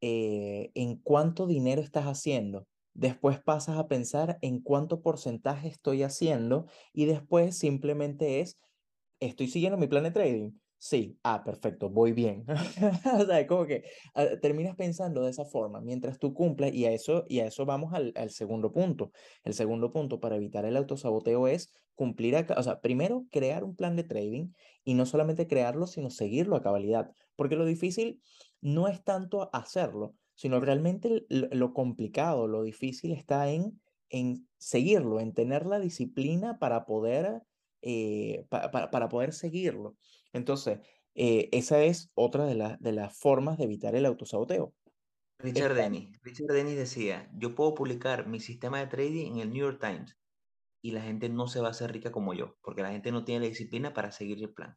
eh, 0.00 0.70
en 0.74 0.96
cuánto 0.96 1.46
dinero 1.46 1.82
estás 1.82 2.04
haciendo 2.04 2.66
Después 2.98 3.40
pasas 3.40 3.78
a 3.78 3.86
pensar 3.86 4.38
en 4.42 4.60
cuánto 4.60 5.02
porcentaje 5.02 5.68
estoy 5.68 6.02
haciendo 6.02 6.66
y 6.92 7.04
después 7.04 7.56
simplemente 7.56 8.40
es, 8.40 8.58
estoy 9.20 9.46
siguiendo 9.46 9.78
mi 9.78 9.86
plan 9.86 10.02
de 10.02 10.10
trading. 10.10 10.50
Sí, 10.80 11.18
ah, 11.24 11.42
perfecto, 11.44 11.90
voy 11.90 12.12
bien. 12.12 12.44
o 13.20 13.24
sea, 13.26 13.46
como 13.48 13.66
que 13.66 13.82
ah, 14.14 14.26
terminas 14.40 14.76
pensando 14.76 15.22
de 15.24 15.30
esa 15.30 15.44
forma 15.44 15.80
mientras 15.80 16.18
tú 16.20 16.34
cumples 16.34 16.72
y 16.72 16.84
a 16.86 16.92
eso, 16.92 17.24
y 17.28 17.40
a 17.40 17.46
eso 17.46 17.66
vamos 17.66 17.92
al, 17.94 18.12
al 18.16 18.30
segundo 18.30 18.72
punto. 18.72 19.10
El 19.42 19.54
segundo 19.54 19.92
punto 19.92 20.20
para 20.20 20.36
evitar 20.36 20.64
el 20.64 20.76
autosaboteo 20.76 21.48
es 21.48 21.74
cumplir, 21.96 22.36
a, 22.36 22.46
o 22.56 22.62
sea, 22.62 22.80
primero 22.80 23.26
crear 23.32 23.64
un 23.64 23.74
plan 23.74 23.96
de 23.96 24.04
trading 24.04 24.52
y 24.84 24.94
no 24.94 25.04
solamente 25.04 25.48
crearlo, 25.48 25.88
sino 25.88 26.10
seguirlo 26.10 26.54
a 26.54 26.62
cabalidad, 26.62 27.10
porque 27.34 27.56
lo 27.56 27.64
difícil 27.64 28.22
no 28.60 28.86
es 28.86 29.02
tanto 29.02 29.50
hacerlo, 29.52 30.14
sino 30.36 30.60
realmente 30.60 31.26
lo, 31.28 31.72
complicado, 31.74 32.46
lo 32.46 32.62
difícil 32.62 33.10
está 33.10 33.50
en, 33.50 33.80
en 34.10 34.48
seguirlo, 34.58 35.18
en 35.18 35.34
tener 35.34 35.66
la 35.66 35.80
disciplina 35.80 36.58
para 36.60 36.84
poder, 36.86 37.42
eh, 37.82 38.46
para 38.48 39.08
poder 39.08 39.32
seguirlo. 39.32 39.96
Entonces, 40.32 40.80
eh, 41.14 41.48
esa 41.52 41.82
es 41.82 42.10
otra 42.14 42.46
de, 42.46 42.76
de 42.78 42.92
las 42.92 43.18
formas 43.18 43.58
de 43.58 43.64
evitar 43.64 43.94
el 43.94 44.06
autosaboteo. 44.06 44.74
Richard 45.40 45.74
Dennis. 45.74 46.18
Richard 46.22 46.52
Dennis 46.52 46.76
decía, 46.76 47.30
yo 47.34 47.54
puedo 47.54 47.74
publicar 47.74 48.26
mi 48.26 48.40
sistema 48.40 48.80
de 48.80 48.88
trading 48.88 49.32
en 49.32 49.38
el 49.38 49.50
New 49.50 49.64
York 49.64 49.80
Times 49.80 50.18
y 50.82 50.92
la 50.92 51.02
gente 51.02 51.28
no 51.28 51.48
se 51.48 51.60
va 51.60 51.68
a 51.68 51.70
hacer 51.70 51.92
rica 51.92 52.10
como 52.10 52.34
yo, 52.34 52.56
porque 52.62 52.82
la 52.82 52.90
gente 52.90 53.12
no 53.12 53.24
tiene 53.24 53.42
la 53.42 53.48
disciplina 53.48 53.94
para 53.94 54.12
seguir 54.12 54.38
el 54.38 54.52
plan. 54.52 54.76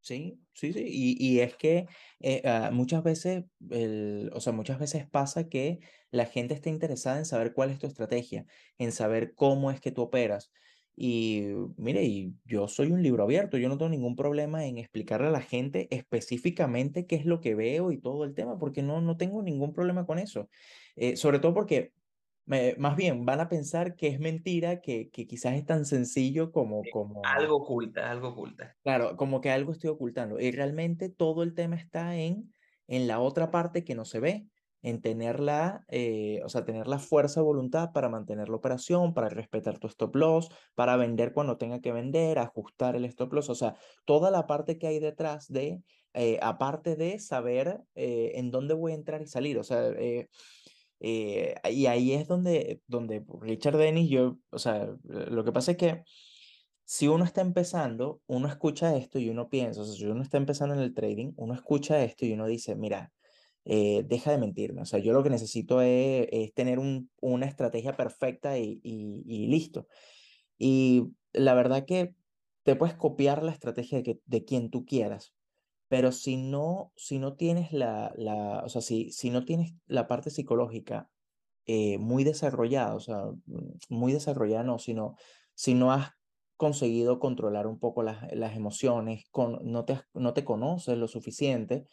Sí, 0.00 0.38
sí, 0.52 0.72
sí. 0.74 0.84
Y, 0.86 1.16
y 1.18 1.40
es 1.40 1.56
que 1.56 1.86
eh, 2.20 2.42
ah, 2.44 2.70
muchas 2.72 3.02
veces, 3.02 3.44
el, 3.70 4.30
o 4.34 4.40
sea, 4.40 4.52
muchas 4.52 4.78
veces 4.78 5.08
pasa 5.08 5.48
que 5.48 5.80
la 6.10 6.26
gente 6.26 6.52
está 6.52 6.68
interesada 6.68 7.18
en 7.18 7.24
saber 7.24 7.54
cuál 7.54 7.70
es 7.70 7.78
tu 7.78 7.86
estrategia, 7.86 8.44
en 8.76 8.92
saber 8.92 9.34
cómo 9.34 9.70
es 9.70 9.80
que 9.80 9.92
tú 9.92 10.02
operas. 10.02 10.52
Y 10.96 11.48
mire, 11.76 12.04
y 12.04 12.34
yo 12.44 12.68
soy 12.68 12.92
un 12.92 13.02
libro 13.02 13.24
abierto, 13.24 13.58
yo 13.58 13.68
no 13.68 13.76
tengo 13.76 13.90
ningún 13.90 14.14
problema 14.14 14.64
en 14.64 14.78
explicarle 14.78 15.26
a 15.26 15.32
la 15.32 15.40
gente 15.40 15.88
específicamente 15.90 17.06
qué 17.06 17.16
es 17.16 17.24
lo 17.24 17.40
que 17.40 17.54
veo 17.54 17.90
y 17.90 17.98
todo 17.98 18.24
el 18.24 18.34
tema, 18.34 18.58
porque 18.58 18.82
no, 18.82 19.00
no 19.00 19.16
tengo 19.16 19.42
ningún 19.42 19.72
problema 19.72 20.06
con 20.06 20.18
eso. 20.18 20.48
Eh, 20.94 21.16
sobre 21.16 21.40
todo 21.40 21.52
porque 21.52 21.92
más 22.76 22.96
bien 22.96 23.24
van 23.24 23.40
a 23.40 23.48
pensar 23.48 23.96
que 23.96 24.08
es 24.08 24.20
mentira, 24.20 24.80
que, 24.80 25.10
que 25.10 25.26
quizás 25.26 25.54
es 25.54 25.64
tan 25.64 25.84
sencillo 25.84 26.52
como, 26.52 26.82
como... 26.92 27.22
Algo 27.24 27.56
oculta, 27.56 28.10
algo 28.10 28.28
oculta. 28.28 28.76
Claro, 28.82 29.16
como 29.16 29.40
que 29.40 29.50
algo 29.50 29.72
estoy 29.72 29.90
ocultando. 29.90 30.38
Y 30.38 30.50
realmente 30.50 31.08
todo 31.08 31.42
el 31.42 31.54
tema 31.54 31.76
está 31.76 32.16
en, 32.16 32.52
en 32.86 33.06
la 33.06 33.18
otra 33.18 33.50
parte 33.50 33.82
que 33.84 33.94
no 33.94 34.04
se 34.04 34.20
ve, 34.20 34.46
en 34.84 35.00
tener 35.00 35.40
la, 35.40 35.82
eh, 35.88 36.42
o 36.44 36.50
sea, 36.50 36.66
tener 36.66 36.86
la 36.86 36.98
fuerza 36.98 37.40
de 37.40 37.46
voluntad 37.46 37.90
para 37.92 38.10
mantener 38.10 38.50
la 38.50 38.56
operación, 38.56 39.14
para 39.14 39.30
respetar 39.30 39.78
tu 39.78 39.86
stop 39.86 40.14
loss, 40.14 40.50
para 40.74 40.96
vender 40.96 41.32
cuando 41.32 41.56
tenga 41.56 41.80
que 41.80 41.90
vender, 41.90 42.38
ajustar 42.38 42.94
el 42.94 43.06
stop 43.06 43.32
loss, 43.32 43.48
o 43.48 43.54
sea, 43.54 43.76
toda 44.04 44.30
la 44.30 44.46
parte 44.46 44.76
que 44.76 44.86
hay 44.86 44.98
detrás 44.98 45.48
de, 45.48 45.82
eh, 46.12 46.38
aparte 46.42 46.96
de 46.96 47.18
saber 47.18 47.80
eh, 47.94 48.32
en 48.34 48.50
dónde 48.50 48.74
voy 48.74 48.92
a 48.92 48.96
entrar 48.96 49.22
y 49.22 49.26
salir, 49.26 49.58
o 49.58 49.64
sea, 49.64 49.90
y 51.00 51.86
ahí 51.86 52.12
es 52.12 52.28
donde, 52.28 52.82
donde 52.86 53.24
Richard 53.40 53.78
Dennis, 53.78 54.10
yo, 54.10 54.36
o 54.50 54.58
sea, 54.58 54.94
lo 55.02 55.44
que 55.44 55.52
pasa 55.52 55.70
es 55.72 55.76
que 55.78 56.02
si 56.84 57.08
uno 57.08 57.24
está 57.24 57.40
empezando, 57.40 58.20
uno 58.26 58.48
escucha 58.48 58.94
esto 58.96 59.18
y 59.18 59.30
uno 59.30 59.48
piensa, 59.48 59.80
o 59.80 59.84
sea, 59.86 59.94
si 59.94 60.04
uno 60.04 60.22
está 60.22 60.36
empezando 60.36 60.74
en 60.74 60.80
el 60.82 60.92
trading, 60.92 61.32
uno 61.36 61.54
escucha 61.54 62.04
esto 62.04 62.26
y 62.26 62.34
uno 62.34 62.46
dice, 62.46 62.76
mira, 62.76 63.14
eh, 63.64 64.04
deja 64.06 64.30
de 64.30 64.38
mentirme, 64.38 64.82
o 64.82 64.84
sea, 64.84 64.98
yo 64.98 65.12
lo 65.12 65.22
que 65.22 65.30
necesito 65.30 65.80
es, 65.80 66.52
tener 66.54 66.78
un, 66.78 67.10
una 67.20 67.46
estrategia 67.46 67.96
perfecta 67.96 68.58
y, 68.58 68.80
y, 68.82 69.46
listo. 69.46 69.88
Y 70.58 71.12
la 71.32 71.54
verdad 71.54 71.86
que 71.86 72.14
te 72.62 72.76
puedes 72.76 72.94
copiar 72.94 73.42
la 73.42 73.52
estrategia 73.52 73.98
de, 73.98 74.04
que, 74.04 74.20
de 74.26 74.44
quien 74.44 74.70
tú 74.70 74.84
quieras, 74.84 75.34
pero 75.88 76.12
si 76.12 76.36
no, 76.36 76.92
si 76.96 77.18
no 77.18 77.36
tienes 77.36 77.72
la, 77.72 78.12
la 78.16 78.62
o 78.64 78.68
sea, 78.68 78.82
si, 78.82 79.10
si 79.12 79.30
no 79.30 79.44
tienes 79.44 79.74
la 79.86 80.08
parte 80.08 80.30
psicológica 80.30 81.10
eh, 81.66 81.98
muy 81.98 82.24
desarrollada, 82.24 82.94
o 82.94 83.00
sea, 83.00 83.24
muy 83.88 84.12
desarrollada 84.12 84.64
no, 84.64 84.78
sino 84.78 85.16
si 85.54 85.74
no 85.74 85.92
has 85.92 86.10
conseguido 86.56 87.18
controlar 87.18 87.66
un 87.66 87.78
poco 87.78 88.02
las, 88.02 88.30
las 88.34 88.56
emociones, 88.56 89.24
con, 89.30 89.60
no, 89.62 89.84
te, 89.84 90.00
no 90.12 90.34
te 90.34 90.44
conoces 90.44 90.98
lo 90.98 91.08
suficiente, 91.08 91.86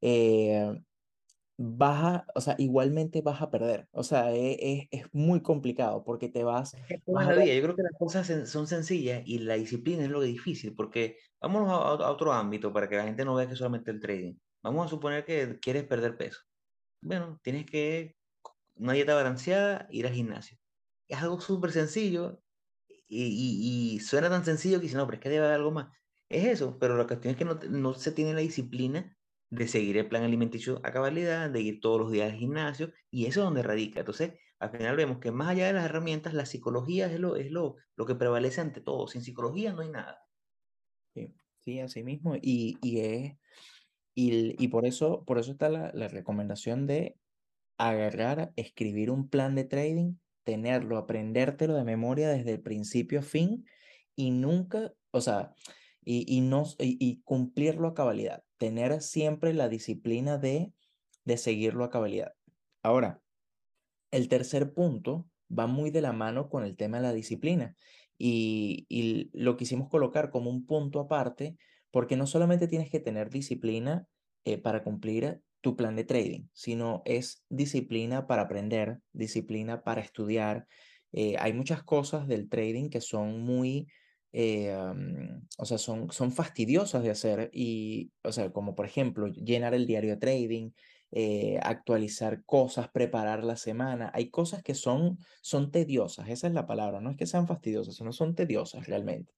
eh, 0.00 0.72
vas 1.60 2.04
a, 2.04 2.26
o 2.36 2.40
sea, 2.40 2.54
igualmente 2.56 3.20
vas 3.20 3.42
a 3.42 3.50
perder. 3.50 3.88
O 3.90 4.04
sea, 4.04 4.30
es, 4.32 4.56
e, 4.60 4.88
es, 4.92 5.06
muy 5.12 5.42
complicado 5.42 6.04
porque 6.04 6.28
te 6.28 6.44
vas... 6.44 6.76
vas 7.06 7.28
a 7.28 7.44
Yo 7.44 7.62
creo 7.62 7.76
que 7.76 7.82
las 7.82 7.98
cosas 7.98 8.48
son 8.48 8.66
sencillas 8.68 9.22
y 9.26 9.40
la 9.40 9.54
disciplina 9.54 10.04
es 10.04 10.10
lo 10.10 10.20
difícil 10.20 10.74
porque 10.74 11.18
vámonos 11.40 11.70
a, 11.70 12.04
a, 12.04 12.10
otro 12.10 12.32
ámbito 12.32 12.72
para 12.72 12.88
que 12.88 12.96
la 12.96 13.04
gente 13.04 13.24
no 13.24 13.34
vea 13.34 13.48
que 13.48 13.56
solamente 13.56 13.90
el 13.90 14.00
trading. 14.00 14.34
Vamos 14.62 14.86
a 14.86 14.88
suponer 14.88 15.24
que 15.24 15.58
quieres 15.60 15.84
perder 15.84 16.16
peso. 16.16 16.40
Bueno, 17.00 17.40
tienes 17.42 17.66
que 17.66 18.16
una 18.76 18.92
dieta 18.92 19.14
balanceada, 19.14 19.88
ir 19.90 20.06
al 20.06 20.14
gimnasio. 20.14 20.56
Es 21.08 21.18
algo 21.18 21.40
súper 21.40 21.72
sencillo 21.72 22.40
y, 23.08 23.98
suena 24.00 24.30
tan 24.30 24.44
sencillo 24.44 24.78
que 24.78 24.84
dice, 24.84 24.96
no, 24.96 25.06
pero 25.06 25.16
es 25.16 25.22
que 25.22 25.30
debe 25.30 25.46
haber 25.46 25.56
algo 25.56 25.72
más. 25.72 25.88
Es 26.28 26.44
eso, 26.44 26.78
pero 26.78 26.96
la 26.96 27.06
cuestión 27.06 27.32
es 27.32 27.38
que 27.38 27.44
no, 27.44 27.58
no 27.68 27.94
se 27.94 28.12
tiene 28.12 28.34
la 28.34 28.40
disciplina 28.40 29.17
de 29.50 29.68
seguir 29.68 29.96
el 29.96 30.08
plan 30.08 30.24
alimenticio 30.24 30.80
a 30.84 30.92
cabalidad, 30.92 31.50
de 31.50 31.60
ir 31.60 31.80
todos 31.80 32.00
los 32.00 32.12
días 32.12 32.32
al 32.32 32.38
gimnasio, 32.38 32.92
y 33.10 33.26
eso 33.26 33.40
es 33.40 33.44
donde 33.44 33.62
radica. 33.62 34.00
Entonces, 34.00 34.34
al 34.58 34.70
final 34.70 34.96
vemos 34.96 35.18
que 35.18 35.30
más 35.30 35.48
allá 35.48 35.66
de 35.66 35.72
las 35.72 35.84
herramientas, 35.84 36.34
la 36.34 36.46
psicología 36.46 37.06
es 37.06 37.18
lo, 37.18 37.36
es 37.36 37.50
lo, 37.50 37.76
lo 37.96 38.06
que 38.06 38.14
prevalece 38.14 38.60
ante 38.60 38.80
todo. 38.80 39.06
Sin 39.08 39.22
psicología 39.22 39.72
no 39.72 39.82
hay 39.82 39.90
nada. 39.90 40.20
Sí, 41.14 41.34
sí 41.60 41.80
así 41.80 42.02
mismo. 42.02 42.34
Y, 42.36 42.76
y, 42.82 43.00
es, 43.00 43.32
y, 44.14 44.62
y 44.62 44.68
por, 44.68 44.84
eso, 44.84 45.24
por 45.24 45.38
eso 45.38 45.52
está 45.52 45.68
la, 45.68 45.92
la 45.94 46.08
recomendación 46.08 46.86
de 46.86 47.16
agarrar, 47.78 48.52
escribir 48.56 49.10
un 49.10 49.28
plan 49.28 49.54
de 49.54 49.64
trading 49.64 50.14
tenerlo, 50.48 50.96
aprendértelo 50.96 51.74
de 51.74 51.84
memoria 51.84 52.30
desde 52.30 52.52
el 52.52 52.62
principio 52.62 53.18
a 53.18 53.22
fin 53.22 53.66
y 54.16 54.30
nunca, 54.30 54.94
o 55.10 55.20
sea, 55.20 55.52
y, 56.02 56.24
y 56.26 56.40
no, 56.40 56.64
y, 56.78 57.20
cumplirlo 57.20 57.88
a 57.88 57.94
cabalidad, 57.94 58.42
tener 58.58 59.00
siempre 59.00 59.54
la 59.54 59.68
disciplina 59.68 60.38
de, 60.38 60.72
de 61.24 61.36
seguirlo 61.36 61.84
a 61.84 61.90
cabalidad. 61.90 62.32
Ahora, 62.82 63.20
el 64.10 64.28
tercer 64.28 64.72
punto 64.72 65.26
va 65.56 65.66
muy 65.66 65.90
de 65.90 66.00
la 66.00 66.12
mano 66.12 66.48
con 66.48 66.64
el 66.64 66.76
tema 66.76 66.98
de 66.98 67.04
la 67.04 67.12
disciplina 67.12 67.74
y, 68.18 69.30
lo 69.32 69.56
quisimos 69.56 69.88
colocar 69.88 70.30
como 70.30 70.50
un 70.50 70.66
punto 70.66 71.00
aparte 71.00 71.56
porque 71.90 72.16
no 72.16 72.26
solamente 72.26 72.68
tienes 72.68 72.90
que 72.90 73.00
tener 73.00 73.30
disciplina 73.30 74.06
eh, 74.44 74.58
para 74.58 74.82
cumplir 74.82 75.40
tu 75.60 75.76
plan 75.76 75.96
de 75.96 76.04
trading, 76.04 76.48
sino 76.52 77.02
es 77.04 77.44
disciplina 77.48 78.26
para 78.26 78.42
aprender, 78.42 78.98
disciplina 79.12 79.82
para 79.82 80.00
estudiar. 80.00 80.66
Eh, 81.12 81.36
hay 81.38 81.52
muchas 81.52 81.82
cosas 81.82 82.28
del 82.28 82.48
trading 82.48 82.90
que 82.90 83.00
son 83.00 83.40
muy, 83.40 83.88
eh, 84.32 84.76
o 85.58 85.64
sea, 85.64 85.78
son, 85.78 86.10
son 86.12 86.32
fastidiosas 86.32 87.02
de 87.02 87.10
hacer 87.10 87.50
y, 87.52 88.12
o 88.22 88.32
sea, 88.32 88.52
como 88.52 88.74
por 88.74 88.86
ejemplo, 88.86 89.28
llenar 89.28 89.74
el 89.74 89.86
diario 89.86 90.10
de 90.10 90.16
trading, 90.16 90.70
actualizar 91.62 92.44
cosas, 92.44 92.90
preparar 92.90 93.42
la 93.42 93.56
semana. 93.56 94.10
Hay 94.14 94.30
cosas 94.30 94.62
que 94.62 94.74
son, 94.74 95.18
son 95.40 95.70
tediosas, 95.70 96.28
esa 96.28 96.46
es 96.48 96.52
la 96.52 96.66
palabra, 96.66 97.00
no 97.00 97.10
es 97.10 97.16
que 97.16 97.26
sean 97.26 97.46
fastidiosas, 97.46 97.96
sino 97.96 98.12
son 98.12 98.34
tediosas 98.34 98.86
realmente. 98.86 99.32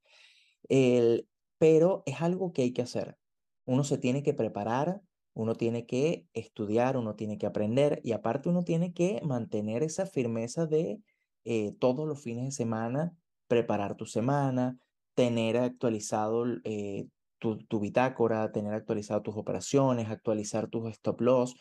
El, 0.69 1.29
pero 1.59 2.03
es 2.07 2.23
algo 2.23 2.53
que 2.53 2.63
hay 2.63 2.73
que 2.73 2.83
hacer. 2.83 3.19
Uno 3.67 3.85
se 3.85 3.99
tiene 3.99 4.23
que 4.23 4.33
preparar, 4.33 5.03
uno 5.35 5.55
tiene 5.55 5.87
que 5.87 6.27
estudiar, 6.33 6.97
uno 6.97 7.15
tiene 7.17 7.37
que 7.37 7.47
aprender 7.47 8.01
y 8.03 8.13
aparte 8.13 8.49
uno 8.49 8.65
tiene 8.65 8.95
que 8.95 9.21
mantener 9.23 9.83
esa 9.83 10.07
firmeza 10.07 10.67
de 10.67 11.01
eh, 11.45 11.73
todos 11.79 12.09
los 12.09 12.21
fines 12.21 12.47
de 12.47 12.51
semana, 12.51 13.15
preparar 13.51 13.97
tu 13.97 14.07
semana, 14.07 14.79
tener 15.15 15.57
actualizado 15.57 16.45
eh, 16.63 17.09
tu, 17.41 17.59
tu, 17.67 17.81
bitácora, 17.81 18.53
tener 18.53 18.73
actualizado 18.73 19.23
tus 19.23 19.37
operaciones, 19.37 20.09
actualizar 20.09 20.69
tus 20.69 20.89
stop 20.93 21.21
loss 21.21 21.57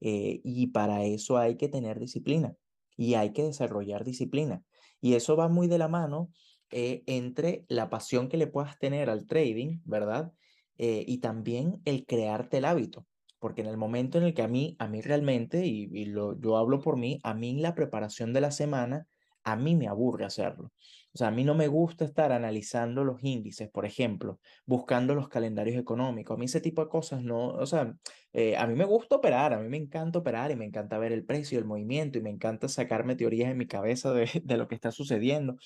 eh, 0.00 0.40
y 0.42 0.68
para 0.68 1.04
eso 1.04 1.36
hay 1.36 1.56
que 1.56 1.68
tener 1.68 2.00
disciplina 2.00 2.54
y 2.96 3.12
hay 3.12 3.34
que 3.34 3.42
desarrollar 3.42 4.04
disciplina. 4.04 4.62
Y 5.02 5.14
eso 5.16 5.36
va 5.36 5.48
muy 5.50 5.68
de 5.68 5.76
la 5.76 5.86
mano 5.86 6.30
eh, 6.70 7.02
entre 7.06 7.66
la 7.68 7.90
pasión 7.90 8.30
que 8.30 8.38
le 8.38 8.46
puedas 8.46 8.78
tener 8.78 9.10
al 9.10 9.26
trading, 9.26 9.80
¿verdad? 9.84 10.32
Y 10.76 11.18
también 11.18 11.80
el 11.84 12.04
crearte 12.04 12.58
el 12.58 12.64
hábito. 12.64 13.06
Porque 13.38 13.60
en 13.60 13.68
el 13.68 13.76
momento 13.76 14.18
en 14.18 14.24
el 14.24 14.34
que 14.34 14.42
a 14.42 14.48
mí, 14.48 14.74
a 14.80 14.88
mí 14.88 15.02
realmente, 15.02 15.66
y, 15.66 16.06
lo, 16.06 16.40
yo 16.40 16.56
hablo 16.56 16.80
por 16.80 16.96
mí, 16.96 17.20
a 17.22 17.32
mí 17.32 17.60
la 17.60 17.74
preparación 17.74 18.32
de 18.32 18.40
la 18.40 18.50
semana, 18.50 19.06
a 19.44 19.56
mí 19.56 19.76
me 19.76 19.88
aburre 19.88 20.24
hacerlo. 20.24 20.72
O 21.12 21.18
sea, 21.18 21.28
a 21.28 21.30
mí 21.30 21.44
no 21.44 21.54
me 21.54 21.68
gusta 21.68 22.04
estar 22.04 22.32
analizando 22.32 23.04
los 23.04 23.22
índices, 23.22 23.70
por 23.70 23.86
ejemplo, 23.86 24.40
buscando 24.66 25.14
los 25.14 25.28
calendarios 25.28 25.78
económicos. 25.78 26.34
A 26.34 26.38
mí 26.38 26.46
ese 26.46 26.60
tipo 26.60 26.82
de 26.82 26.88
cosas 26.88 27.22
no, 27.22 27.48
o 27.50 27.66
sea, 27.66 27.94
eh, 28.32 28.56
a 28.56 28.66
mí 28.66 28.74
me 28.74 28.84
gusta 28.84 29.16
operar, 29.16 29.52
a 29.52 29.60
mí 29.60 29.68
me 29.68 29.76
encanta 29.76 30.18
operar 30.18 30.50
y 30.50 30.56
me 30.56 30.64
encanta 30.64 30.98
ver 30.98 31.12
el 31.12 31.24
precio, 31.24 31.58
el 31.58 31.66
movimiento 31.66 32.18
y 32.18 32.22
me 32.22 32.30
encanta 32.30 32.68
sacarme 32.68 33.14
teorías 33.14 33.50
en 33.50 33.58
mi 33.58 33.66
cabeza 33.68 34.12
de, 34.12 34.26
lo 34.58 34.66
que 34.66 34.74
está 34.74 34.90
sucediendo. 34.90 35.56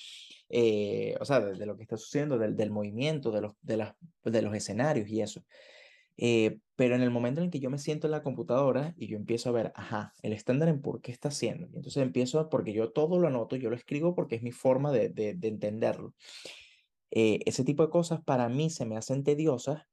Eh, 0.50 1.14
o 1.20 1.24
sea, 1.24 1.40
de, 1.40 1.64
lo 1.64 1.76
que 1.76 1.82
está 1.82 1.96
sucediendo, 1.96 2.36
del, 2.38 2.70
movimiento, 2.70 3.30
de 3.30 4.42
los 4.42 4.54
escenarios 4.54 5.08
y 5.08 5.22
eso. 5.22 5.42
Eh, 6.18 6.60
pero 6.76 6.94
en 6.96 7.02
el 7.02 7.10
momento 7.10 7.40
en 7.40 7.46
el 7.46 7.50
que 7.50 7.60
yo 7.60 7.70
me 7.70 7.78
siento 7.78 8.06
en 8.08 8.10
la 8.12 8.22
computadora 8.22 8.94
y 8.96 9.08
yo 9.08 9.16
empiezo 9.16 9.48
a 9.48 9.52
ver, 9.52 9.72
ajá, 9.76 10.12
el 10.22 10.32
estándar 10.32 10.68
en 10.68 10.82
por 10.82 11.00
qué 11.00 11.12
está 11.12 11.28
haciendo. 11.28 11.68
Y 11.72 11.76
entonces 11.76 12.02
empiezo, 12.02 12.48
porque 12.50 12.72
yo 12.72 12.92
todo 12.92 13.18
lo 13.18 13.28
anoto, 13.28 13.56
yo 13.56 13.70
lo 13.70 13.76
escribo 13.76 14.14
porque 14.14 14.36
es 14.36 14.42
mi 14.42 14.52
forma 14.52 14.92
de, 14.92 15.08
de, 15.10 15.34
de 15.34 15.48
entenderlo. 15.48 16.14
Eh, 17.10 17.40
ese 17.46 17.64
tipo 17.64 17.82
de 17.84 17.90
cosas 17.90 18.22
para 18.22 18.48
mí 18.48 18.70
se 18.70 18.84
me 18.86 18.96
hacen 18.96 19.24
tediosas, 19.24 19.84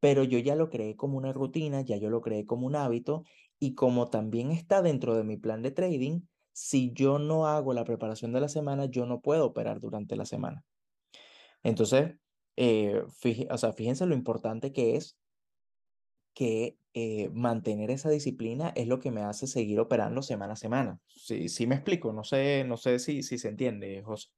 pero 0.00 0.24
yo 0.24 0.38
ya 0.38 0.56
lo 0.56 0.70
creé 0.70 0.96
como 0.96 1.18
una 1.18 1.32
rutina, 1.32 1.82
ya 1.82 1.96
yo 1.96 2.10
lo 2.10 2.20
creé 2.20 2.46
como 2.46 2.66
un 2.66 2.76
hábito 2.76 3.24
y 3.58 3.74
como 3.74 4.10
también 4.10 4.52
está 4.52 4.82
dentro 4.82 5.14
de 5.16 5.24
mi 5.24 5.36
plan 5.38 5.62
de 5.62 5.70
trading, 5.72 6.22
si 6.52 6.92
yo 6.92 7.18
no 7.18 7.46
hago 7.46 7.74
la 7.74 7.84
preparación 7.84 8.32
de 8.32 8.40
la 8.40 8.48
semana, 8.48 8.86
yo 8.86 9.06
no 9.06 9.22
puedo 9.22 9.46
operar 9.46 9.80
durante 9.80 10.16
la 10.16 10.26
semana. 10.26 10.64
Entonces, 11.62 12.16
eh, 12.56 13.02
o 13.50 13.58
sea, 13.58 13.72
fíjense 13.72 14.06
lo 14.06 14.14
importante 14.14 14.72
que 14.72 14.96
es 14.96 15.18
que 16.34 16.78
eh, 16.94 17.30
mantener 17.30 17.90
esa 17.90 18.10
disciplina 18.10 18.72
es 18.76 18.86
lo 18.86 19.00
que 19.00 19.10
me 19.10 19.22
hace 19.22 19.46
seguir 19.46 19.80
operando 19.80 20.22
semana 20.22 20.54
a 20.54 20.56
semana. 20.56 21.00
Sí, 21.06 21.48
sí 21.48 21.66
me 21.66 21.74
explico, 21.74 22.12
no 22.12 22.24
sé, 22.24 22.64
no 22.64 22.76
sé 22.76 22.98
si, 22.98 23.22
si 23.22 23.38
se 23.38 23.48
entiende, 23.48 24.02
José. 24.02 24.28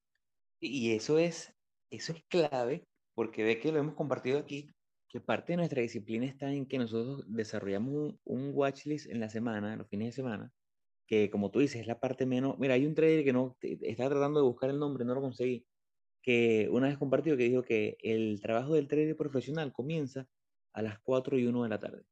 Y 0.61 0.93
eso 0.93 1.19
es, 1.19 1.53
eso 1.91 2.13
es 2.13 2.23
clave, 2.29 2.87
porque 3.15 3.45
ve 3.45 3.59
que 3.59 3.73
lo 3.73 3.79
hemos 3.79 3.95
compartido 3.95 4.39
aquí, 4.39 4.71
que 5.09 5.21
parte 5.21 5.53
de 5.53 5.59
nuestra 5.59 5.83
disciplina 5.83 6.27
está 6.27 6.53
en 6.53 6.67
que 6.67 6.79
nosotros 6.79 7.25
desarrollamos 7.27 7.93
un, 7.93 8.21
un 8.25 8.51
watchlist 8.55 9.11
en 9.11 9.21
la 9.21 9.29
semana, 9.29 9.77
los 9.77 9.89
fines 9.89 10.09
de 10.09 10.13
semana, 10.13 10.53
que 11.07 11.31
como 11.31 11.51
tú 11.51 11.61
dices, 11.61 11.83
es 11.83 11.87
la 11.87 12.01
parte 12.01 12.27
menos... 12.27 12.59
Mira, 12.59 12.75
hay 12.75 12.87
un 12.87 12.95
trader 12.95 13.25
que 13.25 13.33
no 13.33 13.57
estaba 13.61 14.11
tratando 14.11 14.41
de 14.41 14.47
buscar 14.47 14.71
el 14.71 14.79
nombre, 14.79 15.05
no 15.05 15.15
lo 15.15 15.21
conseguí, 15.21 15.67
que 16.23 16.69
una 16.71 16.89
vez 16.89 16.99
compartido 16.99 17.37
que 17.37 17.45
dijo 17.45 17.63
que 17.63 17.97
el 18.01 18.41
trabajo 18.41 18.75
del 18.75 18.89
trader 18.89 19.17
profesional 19.17 19.73
comienza 19.73 20.27
a 20.75 20.83
las 20.83 20.99
4 21.01 21.39
y 21.39 21.47
1 21.47 21.63
de 21.63 21.69
la 21.69 21.81
tarde. 21.81 22.05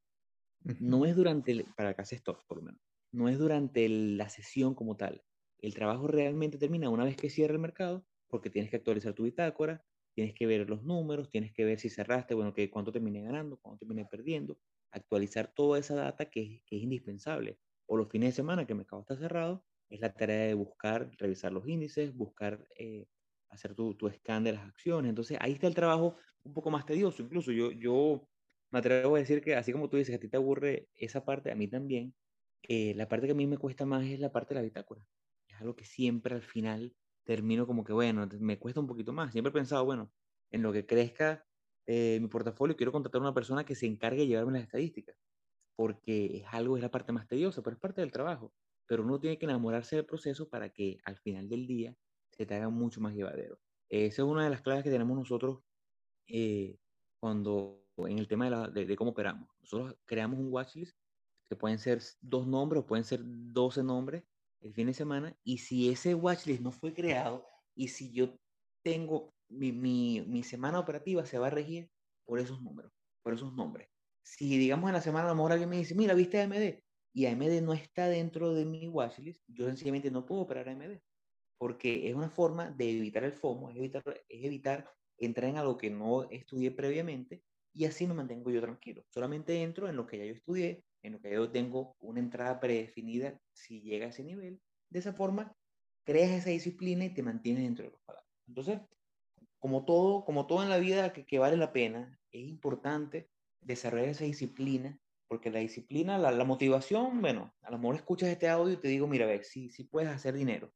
No 0.80 1.04
es 1.04 1.16
durante, 1.16 1.52
el, 1.52 1.66
para 1.76 1.94
que 1.94 2.02
haces 2.02 2.22
por 2.22 2.56
lo 2.56 2.62
menos, 2.62 2.80
no 3.12 3.28
es 3.28 3.38
durante 3.38 3.88
la 3.88 4.28
sesión 4.28 4.74
como 4.74 4.96
tal. 4.96 5.22
El 5.58 5.74
trabajo 5.74 6.06
realmente 6.06 6.58
termina 6.58 6.88
una 6.88 7.04
vez 7.04 7.16
que 7.16 7.30
cierra 7.30 7.54
el 7.54 7.60
mercado, 7.60 8.06
porque 8.28 8.50
tienes 8.50 8.70
que 8.70 8.76
actualizar 8.76 9.12
tu 9.12 9.24
bitácora, 9.24 9.84
tienes 10.14 10.34
que 10.34 10.46
ver 10.46 10.68
los 10.68 10.82
números, 10.82 11.28
tienes 11.28 11.52
que 11.52 11.64
ver 11.64 11.78
si 11.78 11.90
cerraste, 11.90 12.34
bueno, 12.34 12.54
que 12.54 12.70
cuánto 12.70 12.92
terminé 12.92 13.22
ganando, 13.22 13.58
cuánto 13.58 13.80
terminé 13.80 14.06
perdiendo, 14.10 14.58
actualizar 14.90 15.52
toda 15.54 15.78
esa 15.78 15.94
data 15.94 16.30
que, 16.30 16.62
que 16.66 16.76
es 16.76 16.82
indispensable 16.82 17.58
o 17.86 17.96
los 17.96 18.08
fines 18.08 18.30
de 18.30 18.36
semana 18.36 18.66
que 18.66 18.72
el 18.72 18.78
mercado 18.78 19.02
está 19.02 19.16
cerrado, 19.16 19.64
es 19.90 20.00
la 20.00 20.14
tarea 20.14 20.46
de 20.46 20.54
buscar, 20.54 21.10
revisar 21.18 21.52
los 21.52 21.68
índices, 21.68 22.14
buscar 22.14 22.66
eh, 22.78 23.06
hacer 23.50 23.74
tu, 23.74 23.94
tu 23.94 24.08
scan 24.08 24.44
de 24.44 24.52
las 24.52 24.66
acciones. 24.66 25.10
Entonces 25.10 25.36
ahí 25.40 25.52
está 25.52 25.66
el 25.66 25.74
trabajo 25.74 26.16
un 26.42 26.54
poco 26.54 26.70
más 26.70 26.86
tedioso. 26.86 27.22
Incluso 27.22 27.52
yo, 27.52 27.70
yo 27.72 28.26
me 28.72 28.78
atrevo 28.80 29.16
a 29.16 29.18
decir 29.20 29.42
que 29.42 29.54
así 29.56 29.72
como 29.72 29.88
tú 29.88 29.96
dices, 29.96 30.14
a 30.16 30.18
ti 30.18 30.28
te 30.28 30.36
aburre 30.36 30.88
esa 30.96 31.24
parte, 31.24 31.52
a 31.52 31.54
mí 31.54 31.68
también, 31.68 32.14
eh, 32.62 32.94
la 32.96 33.08
parte 33.08 33.26
que 33.26 33.32
a 33.32 33.36
mí 33.36 33.46
me 33.46 33.58
cuesta 33.58 33.86
más 33.86 34.04
es 34.06 34.20
la 34.20 34.32
parte 34.32 34.54
de 34.54 34.60
la 34.60 34.64
bitácora. 34.64 35.06
Es 35.48 35.60
algo 35.60 35.76
que 35.76 35.84
siempre 35.84 36.34
al 36.34 36.42
final 36.42 36.94
termino 37.24 37.66
como 37.66 37.84
que, 37.84 37.92
bueno, 37.92 38.28
me 38.40 38.58
cuesta 38.58 38.80
un 38.80 38.86
poquito 38.86 39.12
más. 39.12 39.32
Siempre 39.32 39.50
he 39.50 39.54
pensado, 39.54 39.84
bueno, 39.84 40.12
en 40.50 40.62
lo 40.62 40.72
que 40.72 40.86
crezca 40.86 41.46
eh, 41.86 42.18
mi 42.20 42.28
portafolio, 42.28 42.76
quiero 42.76 42.92
contratar 42.92 43.20
a 43.20 43.24
una 43.24 43.34
persona 43.34 43.64
que 43.64 43.74
se 43.74 43.86
encargue 43.86 44.22
de 44.22 44.28
llevarme 44.28 44.52
las 44.54 44.62
estadísticas 44.62 45.16
porque 45.76 46.38
es 46.38 46.44
algo, 46.52 46.76
es 46.76 46.82
la 46.82 46.90
parte 46.90 47.12
más 47.12 47.26
tediosa, 47.26 47.62
pero 47.62 47.74
es 47.74 47.80
parte 47.80 48.00
del 48.00 48.12
trabajo. 48.12 48.52
Pero 48.86 49.04
uno 49.04 49.18
tiene 49.18 49.38
que 49.38 49.46
enamorarse 49.46 49.96
del 49.96 50.06
proceso 50.06 50.48
para 50.48 50.70
que 50.70 50.98
al 51.04 51.18
final 51.18 51.48
del 51.48 51.66
día 51.66 51.96
se 52.30 52.46
te 52.46 52.54
haga 52.54 52.68
mucho 52.68 53.00
más 53.00 53.14
llevadero. 53.14 53.58
Esa 53.88 54.22
es 54.22 54.28
una 54.28 54.44
de 54.44 54.50
las 54.50 54.62
claves 54.62 54.84
que 54.84 54.90
tenemos 54.90 55.16
nosotros 55.16 55.60
eh, 56.26 56.78
cuando 57.18 57.81
en 57.98 58.18
el 58.18 58.28
tema 58.28 58.68
de, 58.68 58.86
de, 58.86 58.96
cómo 58.96 59.10
operamos. 59.10 59.48
Nosotros 59.60 59.96
creamos 60.04 60.38
un 60.38 60.52
watchlist 60.52 60.96
que 61.44 61.56
pueden 61.56 61.78
ser 61.78 62.00
dos 62.20 62.46
nombres 62.46 62.82
o 62.82 62.86
pueden 62.86 63.04
ser 63.04 63.20
12 63.22 63.82
nombres 63.82 64.24
el 64.60 64.72
fin 64.72 64.86
de 64.86 64.94
semana. 64.94 65.36
Y 65.44 65.58
si 65.58 65.90
ese 65.90 66.14
watchlist 66.14 66.62
no 66.62 66.72
fue 66.72 66.94
creado 66.94 67.46
y 67.74 67.88
si 67.88 68.12
yo 68.12 68.34
tengo 68.82 69.34
mi, 69.48 69.72
mi, 69.72 70.22
mi 70.22 70.42
semana 70.42 70.78
operativa, 70.78 71.24
se 71.26 71.38
va 71.38 71.48
a 71.48 71.50
regir 71.50 71.90
por 72.24 72.38
esos 72.38 72.62
números, 72.62 72.92
por 73.22 73.34
esos 73.34 73.52
nombres 73.52 73.92
si 74.22 74.58
digamos 74.58 74.88
en 74.88 74.94
la 74.94 75.00
semana 75.00 75.26
a 75.26 75.28
lo 75.30 75.34
mejor 75.34 75.52
alguien 75.52 75.70
me 75.70 75.78
dice, 75.78 75.94
mira, 75.94 76.14
viste 76.14 76.40
AMD, 76.40 76.80
y 77.14 77.26
AMD 77.26 77.62
no 77.62 77.72
está 77.72 78.08
dentro 78.08 78.54
de 78.54 78.64
mi 78.64 78.88
watchlist, 78.88 79.42
yo 79.48 79.66
sencillamente 79.66 80.10
no 80.10 80.24
puedo 80.24 80.42
operar 80.42 80.68
AMD, 80.68 80.98
porque 81.58 82.08
es 82.08 82.14
una 82.14 82.30
forma 82.30 82.70
de 82.70 82.90
evitar 82.90 83.24
el 83.24 83.32
FOMO, 83.32 83.70
es 83.70 83.76
evitar, 83.76 84.02
es 84.28 84.44
evitar 84.44 84.90
entrar 85.18 85.50
en 85.50 85.58
algo 85.58 85.76
que 85.76 85.90
no 85.90 86.28
estudié 86.30 86.70
previamente, 86.70 87.42
y 87.74 87.84
así 87.86 88.06
me 88.06 88.14
mantengo 88.14 88.50
yo 88.50 88.60
tranquilo. 88.60 89.04
Solamente 89.08 89.62
entro 89.62 89.88
en 89.88 89.96
lo 89.96 90.06
que 90.06 90.18
ya 90.18 90.24
yo 90.24 90.34
estudié, 90.34 90.84
en 91.02 91.14
lo 91.14 91.20
que 91.20 91.32
yo 91.32 91.50
tengo 91.50 91.96
una 92.00 92.20
entrada 92.20 92.60
predefinida 92.60 93.38
si 93.52 93.80
llega 93.80 94.06
a 94.06 94.08
ese 94.10 94.24
nivel. 94.24 94.60
De 94.90 94.98
esa 94.98 95.12
forma, 95.12 95.54
creas 96.04 96.30
esa 96.30 96.50
disciplina 96.50 97.04
y 97.04 97.14
te 97.14 97.22
mantienes 97.22 97.64
dentro 97.64 97.84
de 97.84 97.92
los 97.92 98.00
parámetros. 98.02 98.32
Entonces, 98.46 98.80
como 99.58 99.84
todo, 99.84 100.24
como 100.24 100.46
todo 100.46 100.62
en 100.62 100.68
la 100.68 100.78
vida 100.78 101.12
que, 101.12 101.24
que 101.24 101.38
vale 101.38 101.56
la 101.56 101.72
pena, 101.72 102.18
es 102.30 102.42
importante 102.42 103.30
desarrollar 103.60 104.08
esa 104.08 104.24
disciplina, 104.24 104.98
porque 105.28 105.50
la 105.50 105.60
disciplina, 105.60 106.18
la, 106.18 106.30
la, 106.30 106.44
motivación, 106.44 107.20
bueno, 107.20 107.54
a 107.62 107.70
lo 107.70 107.78
mejor 107.78 107.94
escuchas 107.96 108.28
este 108.28 108.48
audio 108.48 108.74
y 108.74 108.80
te 108.80 108.88
digo, 108.88 109.06
mira, 109.06 109.24
ve, 109.26 109.44
sí, 109.44 109.70
sí 109.70 109.84
puedes 109.84 110.10
hacer 110.10 110.34
dinero 110.34 110.72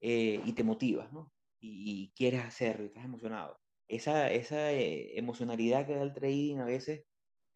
eh, 0.00 0.42
y 0.44 0.52
te 0.52 0.64
motivas, 0.64 1.12
¿no? 1.12 1.32
Y, 1.60 2.02
y, 2.02 2.12
quieres 2.14 2.44
hacerlo, 2.44 2.84
y 2.84 2.88
estás 2.88 3.04
emocionado. 3.04 3.58
Esa, 3.88 4.30
esa 4.30 4.72
eh, 4.72 5.18
emocionalidad 5.18 5.86
que 5.86 5.94
da 5.94 6.02
el 6.02 6.12
trading 6.12 6.58
a 6.58 6.64
veces 6.64 7.04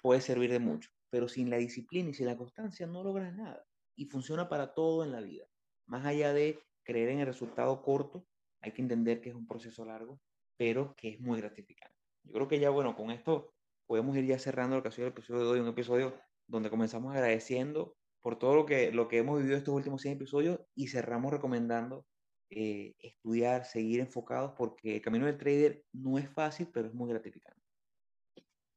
puede 0.00 0.20
servir 0.20 0.50
de 0.50 0.58
mucho, 0.58 0.90
pero 1.10 1.28
sin 1.28 1.50
la 1.50 1.58
disciplina 1.58 2.10
y 2.10 2.14
sin 2.14 2.26
la 2.26 2.36
constancia 2.36 2.86
no 2.86 3.04
logras 3.04 3.34
nada. 3.34 3.64
Y 3.96 4.06
funciona 4.06 4.48
para 4.48 4.74
todo 4.74 5.04
en 5.04 5.12
la 5.12 5.20
vida. 5.20 5.46
Más 5.86 6.06
allá 6.06 6.32
de 6.32 6.58
creer 6.84 7.10
en 7.10 7.20
el 7.20 7.26
resultado 7.26 7.82
corto, 7.82 8.26
hay 8.60 8.72
que 8.72 8.82
entender 8.82 9.20
que 9.20 9.30
es 9.30 9.34
un 9.34 9.46
proceso 9.46 9.84
largo, 9.84 10.20
pero 10.56 10.94
que 10.96 11.10
es 11.10 11.20
muy 11.20 11.40
gratificante. 11.40 11.96
Yo 12.24 12.32
creo 12.32 12.48
que 12.48 12.60
ya, 12.60 12.70
bueno, 12.70 12.94
con 12.94 13.10
esto 13.10 13.52
podemos 13.86 14.16
ir 14.16 14.24
ya 14.24 14.38
cerrando 14.38 14.76
lo 14.76 14.82
que 14.82 14.88
ha 14.88 14.92
sido 14.92 15.08
el 15.08 15.12
episodio 15.12 15.40
de 15.40 15.48
hoy, 15.48 15.60
un 15.60 15.68
episodio 15.68 16.14
donde 16.46 16.70
comenzamos 16.70 17.14
agradeciendo 17.14 17.96
por 18.20 18.38
todo 18.38 18.54
lo 18.54 18.66
que, 18.66 18.92
lo 18.92 19.08
que 19.08 19.18
hemos 19.18 19.38
vivido 19.38 19.56
estos 19.56 19.74
últimos 19.74 20.02
100 20.02 20.14
episodios 20.14 20.60
y 20.74 20.88
cerramos 20.88 21.32
recomendando 21.32 22.06
eh, 22.55 22.94
estudiar, 23.00 23.64
seguir 23.64 24.00
enfocados, 24.00 24.53
porque 24.57 24.96
el 24.96 25.03
camino 25.03 25.26
del 25.26 25.38
trader 25.38 25.84
no 25.92 26.18
es 26.18 26.28
fácil, 26.28 26.68
pero 26.72 26.88
es 26.88 26.94
muy 26.94 27.09
gratificante. 27.09 27.61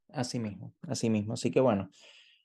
Así 0.10 0.40
mismo, 0.40 0.74
así 0.84 1.10
mismo. 1.10 1.34
Así 1.34 1.52
que 1.52 1.60
bueno, 1.60 1.90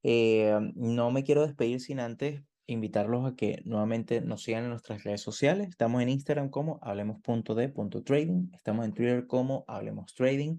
eh, 0.02 0.58
no 0.74 1.10
me 1.10 1.22
quiero 1.22 1.46
despedir 1.46 1.80
sin 1.80 2.00
antes 2.00 2.42
invitarlos 2.66 3.26
a 3.26 3.36
que 3.36 3.62
nuevamente 3.64 4.20
nos 4.20 4.42
sigan 4.42 4.64
en 4.64 4.70
nuestras 4.70 5.04
redes 5.04 5.20
sociales. 5.20 5.68
Estamos 5.68 6.02
en 6.02 6.08
Instagram 6.08 6.50
como 6.50 6.80
hablemos.de.trading, 6.82 8.50
estamos 8.54 8.84
en 8.84 8.92
Twitter 8.92 9.26
como 9.26 9.64
hablemos 9.68 10.14
trading. 10.14 10.58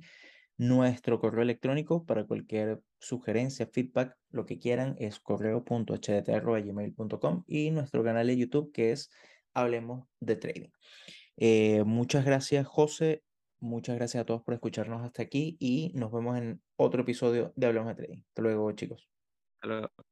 Nuestro 0.58 1.20
correo 1.20 1.42
electrónico 1.42 2.06
para 2.06 2.28
cualquier 2.28 2.84
sugerencia, 3.00 3.66
feedback, 3.66 4.16
lo 4.30 4.46
que 4.46 4.60
quieran 4.60 4.96
es 5.00 5.20
correo.hdt.gmail.com 5.20 7.44
y 7.48 7.72
nuestro 7.72 8.04
canal 8.04 8.28
de 8.28 8.38
YouTube 8.38 8.72
que 8.72 8.92
es 8.92 9.10
Hablemos 9.54 10.08
de 10.20 10.36
Trading. 10.36 10.70
Eh, 11.38 11.84
muchas 11.84 12.26
gracias, 12.26 12.68
José. 12.68 13.24
Muchas 13.60 13.96
gracias 13.96 14.22
a 14.22 14.26
todos 14.26 14.42
por 14.44 14.54
escucharnos 14.54 15.04
hasta 15.04 15.22
aquí 15.22 15.58
y 15.60 15.92
nos 15.94 16.12
vemos 16.12 16.38
en 16.38 16.62
otro 16.78 17.02
episodio 17.02 17.54
de 17.56 17.68
Hablemos 17.68 17.90
de 17.90 17.96
Trading. 17.96 18.24
Hasta 18.28 18.42
luego, 18.42 18.72
chicos. 18.72 19.10
Hasta 19.56 19.68
luego. 19.68 20.11